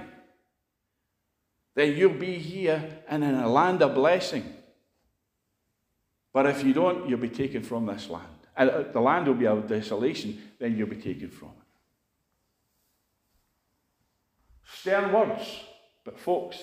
then 1.76 1.96
you'll 1.96 2.14
be 2.14 2.38
here 2.38 3.02
and 3.08 3.22
in 3.22 3.34
a 3.34 3.48
land 3.48 3.82
of 3.82 3.94
blessing. 3.94 4.55
But 6.36 6.44
if 6.44 6.62
you 6.62 6.74
don't, 6.74 7.08
you'll 7.08 7.18
be 7.18 7.30
taken 7.30 7.62
from 7.62 7.86
this 7.86 8.10
land. 8.10 8.26
And 8.54 8.68
uh, 8.68 8.82
the 8.92 9.00
land 9.00 9.26
will 9.26 9.36
be 9.36 9.46
a 9.46 9.56
desolation, 9.56 10.38
then 10.58 10.76
you'll 10.76 10.86
be 10.86 10.96
taken 10.96 11.30
from 11.30 11.48
it. 11.48 11.64
Stern 14.70 15.14
words, 15.14 15.60
but 16.04 16.20
folks, 16.20 16.58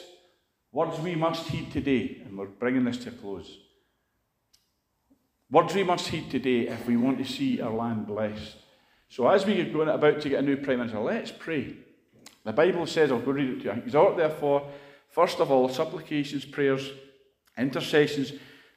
words 0.71 0.99
we 0.99 1.15
must 1.15 1.47
heed 1.47 1.71
today, 1.71 2.21
and 2.23 2.37
we're 2.37 2.45
bringing 2.45 2.83
this 2.83 2.97
to 2.97 3.09
a 3.09 3.13
close. 3.13 3.57
Words 5.49 5.73
we 5.73 5.83
must 5.83 6.07
heed 6.07 6.29
today 6.29 6.67
if 6.67 6.85
we 6.85 6.95
want 6.95 7.17
to 7.17 7.25
see 7.25 7.59
our 7.59 7.73
land 7.73 8.05
blessed. 8.05 8.57
So, 9.09 9.27
as 9.27 9.43
we 9.43 9.59
are 9.59 9.73
going 9.73 9.89
about 9.89 10.21
to 10.21 10.29
get 10.29 10.37
a 10.37 10.43
new 10.43 10.57
Prime 10.57 10.77
Minister, 10.77 10.99
let's 10.99 11.31
pray. 11.31 11.77
The 12.43 12.53
Bible 12.53 12.85
says, 12.85 13.11
I'll 13.11 13.21
go 13.21 13.31
read 13.31 13.49
it 13.49 13.57
to 13.61 13.63
you. 13.63 13.71
Exhort, 13.71 14.17
therefore, 14.17 14.69
first 15.09 15.39
of 15.39 15.49
all, 15.49 15.67
supplications, 15.67 16.45
prayers, 16.45 16.91
intercessions, 17.57 18.33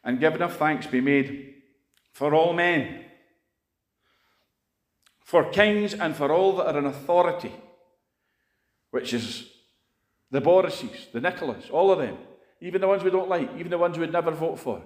and 0.06 0.18
giving 0.18 0.40
of 0.40 0.56
thanks 0.56 0.86
be 0.86 1.02
made 1.02 1.56
for 2.12 2.34
all 2.34 2.54
men, 2.54 3.04
for 5.22 5.50
kings, 5.50 5.92
and 5.92 6.16
for 6.16 6.32
all 6.32 6.56
that 6.56 6.74
are 6.74 6.78
in 6.78 6.86
authority 6.86 7.52
which 8.96 9.12
is 9.12 9.50
the 10.30 10.40
Borises, 10.40 11.12
the 11.12 11.20
Nicolas, 11.20 11.68
all 11.70 11.92
of 11.92 11.98
them, 11.98 12.16
even 12.62 12.80
the 12.80 12.88
ones 12.88 13.04
we 13.04 13.10
don't 13.10 13.28
like, 13.28 13.50
even 13.58 13.70
the 13.70 13.76
ones 13.76 13.98
we'd 13.98 14.10
never 14.10 14.30
vote 14.30 14.58
for, 14.58 14.82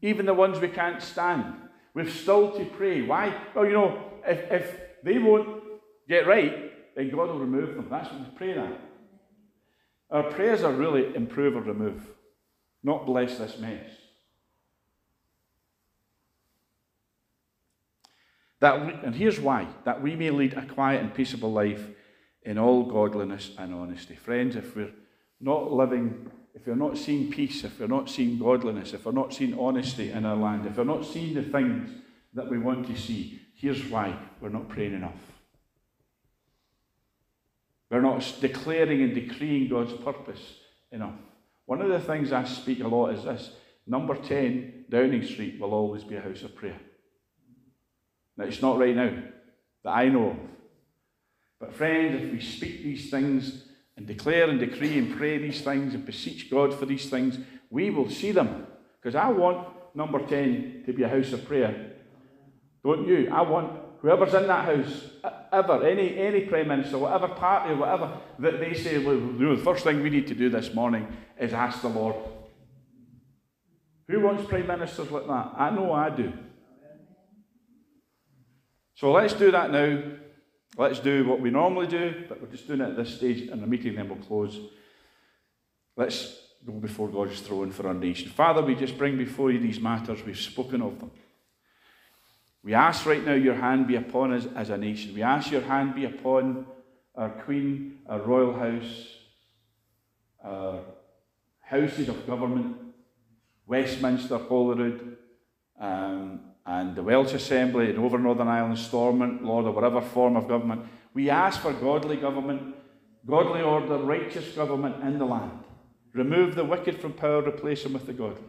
even 0.00 0.26
the 0.26 0.34
ones 0.34 0.58
we 0.58 0.66
can't 0.66 1.00
stand. 1.00 1.54
We've 1.94 2.10
still 2.10 2.50
to 2.58 2.64
pray. 2.64 3.02
Why? 3.02 3.32
Well, 3.54 3.64
you 3.66 3.72
know, 3.72 4.02
if, 4.26 4.50
if 4.50 4.80
they 5.04 5.18
won't 5.18 5.62
get 6.08 6.26
right, 6.26 6.72
then 6.96 7.10
God 7.10 7.28
will 7.28 7.38
remove 7.38 7.76
them. 7.76 7.86
That's 7.88 8.10
what 8.10 8.20
we 8.20 8.36
pray 8.36 8.54
that. 8.54 8.80
Our 10.10 10.24
prayers 10.24 10.64
are 10.64 10.72
really 10.72 11.14
improve 11.14 11.54
or 11.54 11.60
remove, 11.60 12.02
not 12.82 13.06
bless 13.06 13.38
this 13.38 13.58
mess. 13.58 13.90
That 18.62 18.86
we, 18.86 18.92
and 19.04 19.12
here's 19.12 19.40
why 19.40 19.66
that 19.84 20.00
we 20.00 20.14
may 20.14 20.30
lead 20.30 20.54
a 20.54 20.64
quiet 20.64 21.00
and 21.00 21.12
peaceable 21.12 21.52
life 21.52 21.84
in 22.44 22.58
all 22.58 22.84
godliness 22.84 23.50
and 23.58 23.74
honesty. 23.74 24.14
Friends, 24.14 24.54
if 24.54 24.76
we're 24.76 24.92
not 25.40 25.72
living, 25.72 26.30
if 26.54 26.64
we're 26.64 26.76
not 26.76 26.96
seeing 26.96 27.28
peace, 27.28 27.64
if 27.64 27.80
we're 27.80 27.88
not 27.88 28.08
seeing 28.08 28.38
godliness, 28.38 28.94
if 28.94 29.04
we're 29.04 29.10
not 29.10 29.34
seeing 29.34 29.58
honesty 29.58 30.12
in 30.12 30.24
our 30.24 30.36
land, 30.36 30.64
if 30.64 30.76
we're 30.76 30.84
not 30.84 31.04
seeing 31.04 31.34
the 31.34 31.42
things 31.42 31.90
that 32.34 32.48
we 32.48 32.56
want 32.56 32.86
to 32.86 32.96
see, 32.96 33.40
here's 33.56 33.84
why 33.86 34.16
we're 34.40 34.48
not 34.48 34.68
praying 34.68 34.94
enough. 34.94 35.18
We're 37.90 38.00
not 38.00 38.24
declaring 38.40 39.02
and 39.02 39.12
decreeing 39.12 39.70
God's 39.70 39.94
purpose 39.94 40.58
enough. 40.92 41.18
One 41.66 41.82
of 41.82 41.88
the 41.88 41.98
things 41.98 42.30
I 42.30 42.44
speak 42.44 42.78
a 42.78 42.86
lot 42.86 43.08
is 43.08 43.24
this 43.24 43.50
number 43.88 44.14
10, 44.14 44.84
Downing 44.88 45.24
Street, 45.24 45.58
will 45.60 45.74
always 45.74 46.04
be 46.04 46.14
a 46.14 46.20
house 46.20 46.42
of 46.44 46.54
prayer. 46.54 46.78
Now, 48.36 48.44
it's 48.44 48.62
not 48.62 48.78
right 48.78 48.96
now 48.96 49.12
that 49.84 49.90
I 49.90 50.08
know 50.08 50.30
of. 50.30 50.36
But, 51.60 51.74
friends, 51.74 52.24
if 52.24 52.32
we 52.32 52.40
speak 52.40 52.82
these 52.82 53.10
things 53.10 53.64
and 53.96 54.06
declare 54.06 54.48
and 54.48 54.58
decree 54.58 54.98
and 54.98 55.16
pray 55.16 55.38
these 55.38 55.60
things 55.60 55.94
and 55.94 56.04
beseech 56.04 56.50
God 56.50 56.74
for 56.74 56.86
these 56.86 57.08
things, 57.08 57.38
we 57.70 57.90
will 57.90 58.10
see 58.10 58.32
them. 58.32 58.66
Because 59.00 59.14
I 59.14 59.28
want 59.28 59.68
number 59.94 60.24
10 60.26 60.84
to 60.86 60.92
be 60.92 61.02
a 61.02 61.08
house 61.08 61.32
of 61.32 61.44
prayer. 61.46 61.92
Don't 62.84 63.06
you? 63.06 63.28
I 63.30 63.42
want 63.42 63.80
whoever's 64.00 64.34
in 64.34 64.48
that 64.48 64.64
house, 64.64 65.04
ever, 65.52 65.86
any, 65.86 66.18
any 66.18 66.40
Prime 66.40 66.68
Minister, 66.68 66.98
whatever 66.98 67.28
party, 67.28 67.74
whatever, 67.74 68.18
that 68.40 68.58
they 68.58 68.74
say, 68.74 68.98
well, 68.98 69.14
you 69.14 69.38
know, 69.38 69.56
the 69.56 69.62
first 69.62 69.84
thing 69.84 70.02
we 70.02 70.10
need 70.10 70.26
to 70.26 70.34
do 70.34 70.50
this 70.50 70.74
morning 70.74 71.06
is 71.38 71.52
ask 71.52 71.80
the 71.80 71.88
Lord. 71.88 72.16
Who 74.08 74.20
wants 74.20 74.44
Prime 74.48 74.66
Ministers 74.66 75.10
like 75.10 75.26
that? 75.26 75.52
I 75.56 75.70
know 75.70 75.92
I 75.92 76.10
do. 76.10 76.32
So 79.02 79.10
let's 79.10 79.34
do 79.34 79.50
that 79.50 79.72
now. 79.72 80.00
Let's 80.78 81.00
do 81.00 81.26
what 81.26 81.40
we 81.40 81.50
normally 81.50 81.88
do, 81.88 82.22
but 82.28 82.40
we're 82.40 82.46
just 82.46 82.68
doing 82.68 82.82
it 82.82 82.90
at 82.90 82.96
this 82.96 83.16
stage 83.16 83.48
in 83.48 83.60
the 83.60 83.66
meeting, 83.66 83.96
then 83.96 84.08
we'll 84.08 84.18
close. 84.18 84.56
Let's 85.96 86.38
go 86.64 86.74
before 86.74 87.08
God's 87.08 87.40
throne 87.40 87.72
for 87.72 87.88
our 87.88 87.94
nation. 87.94 88.30
Father, 88.30 88.62
we 88.62 88.76
just 88.76 88.96
bring 88.96 89.18
before 89.18 89.50
you 89.50 89.58
these 89.58 89.80
matters. 89.80 90.24
We've 90.24 90.38
spoken 90.38 90.82
of 90.82 91.00
them. 91.00 91.10
We 92.62 92.74
ask 92.74 93.04
right 93.04 93.24
now 93.24 93.34
your 93.34 93.56
hand 93.56 93.88
be 93.88 93.96
upon 93.96 94.34
us 94.34 94.46
as 94.54 94.70
a 94.70 94.78
nation. 94.78 95.16
We 95.16 95.22
ask 95.22 95.50
your 95.50 95.62
hand 95.62 95.96
be 95.96 96.04
upon 96.04 96.64
our 97.16 97.30
Queen, 97.30 97.98
our 98.08 98.20
Royal 98.20 98.52
House, 98.52 99.16
our 100.44 100.78
houses 101.58 102.08
of 102.08 102.24
government, 102.24 102.76
Westminster, 103.66 104.38
Holyrood, 104.38 105.16
um, 105.80 106.51
and 106.64 106.94
the 106.94 107.02
Welsh 107.02 107.32
Assembly 107.32 107.90
and 107.90 107.98
over 107.98 108.18
Northern 108.18 108.48
Ireland, 108.48 108.78
Stormont, 108.78 109.44
Lord, 109.44 109.66
or 109.66 109.72
whatever 109.72 110.00
form 110.00 110.36
of 110.36 110.48
government. 110.48 110.86
We 111.12 111.28
ask 111.28 111.60
for 111.60 111.72
godly 111.72 112.16
government, 112.16 112.74
godly 113.26 113.62
order, 113.62 113.98
righteous 113.98 114.54
government 114.54 115.02
in 115.02 115.18
the 115.18 115.24
land. 115.24 115.58
Remove 116.12 116.54
the 116.54 116.64
wicked 116.64 117.00
from 117.00 117.14
power, 117.14 117.42
replace 117.42 117.82
them 117.82 117.94
with 117.94 118.06
the 118.06 118.12
godly. 118.12 118.44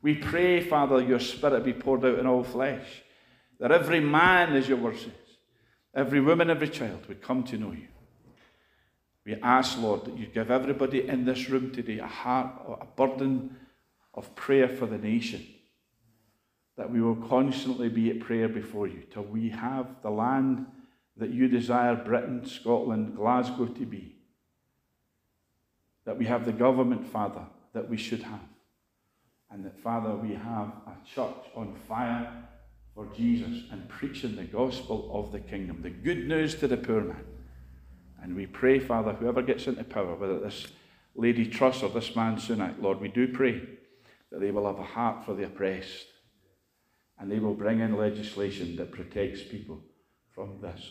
We 0.00 0.14
pray, 0.14 0.60
Father, 0.62 1.02
your 1.02 1.20
Spirit 1.20 1.64
be 1.64 1.72
poured 1.72 2.04
out 2.04 2.18
in 2.18 2.26
all 2.26 2.44
flesh, 2.44 3.02
that 3.58 3.72
every 3.72 4.00
man, 4.00 4.54
as 4.54 4.68
your 4.68 4.78
word 4.78 4.98
says, 4.98 5.12
every 5.94 6.20
woman, 6.20 6.50
every 6.50 6.68
child 6.68 7.06
would 7.08 7.22
come 7.22 7.42
to 7.44 7.58
know 7.58 7.72
you. 7.72 7.88
We 9.24 9.36
ask, 9.36 9.78
Lord, 9.78 10.04
that 10.04 10.18
you 10.18 10.26
give 10.26 10.50
everybody 10.50 11.08
in 11.08 11.24
this 11.24 11.48
room 11.48 11.72
today 11.72 11.98
a 11.98 12.06
heart, 12.06 12.52
a 12.80 12.84
burden 12.84 13.56
of 14.12 14.34
prayer 14.34 14.68
for 14.68 14.86
the 14.86 14.98
nation 14.98 15.46
that 16.76 16.90
we 16.90 17.00
will 17.00 17.16
constantly 17.16 17.88
be 17.88 18.10
at 18.10 18.20
prayer 18.20 18.48
before 18.48 18.86
you 18.86 19.02
till 19.12 19.22
we 19.22 19.48
have 19.48 19.86
the 20.02 20.10
land 20.10 20.66
that 21.16 21.30
you 21.30 21.48
desire 21.48 21.94
Britain, 21.94 22.44
Scotland, 22.44 23.16
Glasgow 23.16 23.66
to 23.66 23.86
be. 23.86 24.16
That 26.04 26.18
we 26.18 26.26
have 26.26 26.44
the 26.44 26.52
government, 26.52 27.06
Father, 27.06 27.42
that 27.72 27.88
we 27.88 27.96
should 27.96 28.22
have. 28.22 28.40
And 29.50 29.64
that, 29.64 29.78
Father, 29.78 30.16
we 30.16 30.34
have 30.34 30.72
a 30.86 30.96
church 31.14 31.46
on 31.54 31.74
fire 31.86 32.28
for 32.94 33.06
Jesus 33.16 33.64
and 33.70 33.88
preaching 33.88 34.34
the 34.34 34.44
gospel 34.44 35.10
of 35.12 35.30
the 35.30 35.40
kingdom, 35.40 35.80
the 35.82 35.90
good 35.90 36.26
news 36.26 36.56
to 36.56 36.66
the 36.66 36.76
poor 36.76 37.02
man. 37.02 37.24
And 38.20 38.34
we 38.34 38.46
pray, 38.46 38.80
Father, 38.80 39.12
whoever 39.12 39.42
gets 39.42 39.66
into 39.66 39.84
power, 39.84 40.16
whether 40.16 40.40
this 40.40 40.66
Lady 41.14 41.46
Truss 41.46 41.82
or 41.82 41.90
this 41.90 42.16
man 42.16 42.36
Sunak, 42.36 42.82
Lord, 42.82 43.00
we 43.00 43.08
do 43.08 43.28
pray 43.28 43.62
that 44.32 44.40
they 44.40 44.50
will 44.50 44.66
have 44.66 44.80
a 44.80 44.84
heart 44.84 45.24
for 45.24 45.34
the 45.34 45.44
oppressed 45.44 46.06
and 47.18 47.30
they 47.30 47.38
will 47.38 47.54
bring 47.54 47.80
in 47.80 47.96
legislation 47.96 48.76
that 48.76 48.92
protects 48.92 49.42
people 49.42 49.80
from 50.34 50.60
this 50.60 50.90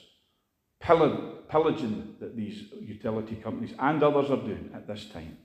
pillaging 0.83 2.15
that 2.19 2.35
these 2.35 2.65
utility 2.81 3.35
companies 3.35 3.73
and 3.79 4.03
others 4.03 4.29
are 4.29 4.37
doing 4.37 4.69
at 4.73 4.87
this 4.87 5.05
time 5.13 5.37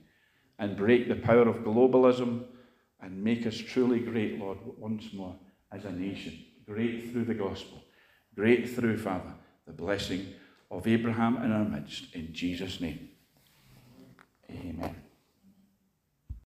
and 0.59 0.75
break 0.75 1.07
the 1.07 1.15
power 1.15 1.47
of 1.47 1.57
globalism 1.57 2.43
and 3.01 3.23
make 3.23 3.47
us 3.47 3.57
truly 3.57 3.99
great, 3.99 4.37
Lord, 4.37 4.57
once 4.77 5.13
more 5.13 5.35
as 5.71 5.85
a 5.85 5.91
nation. 5.91 6.37
Great 6.65 7.11
through 7.11 7.25
the 7.25 7.33
gospel. 7.33 7.81
Great 8.35 8.69
through, 8.69 8.97
Father, 8.97 9.33
the 9.65 9.71
blessing 9.73 10.33
of 10.69 10.85
Abraham 10.85 11.37
in 11.37 11.51
our 11.51 11.63
midst. 11.63 12.13
In 12.13 12.33
Jesus' 12.33 12.81
name. 12.81 13.09
Amen. 14.51 15.08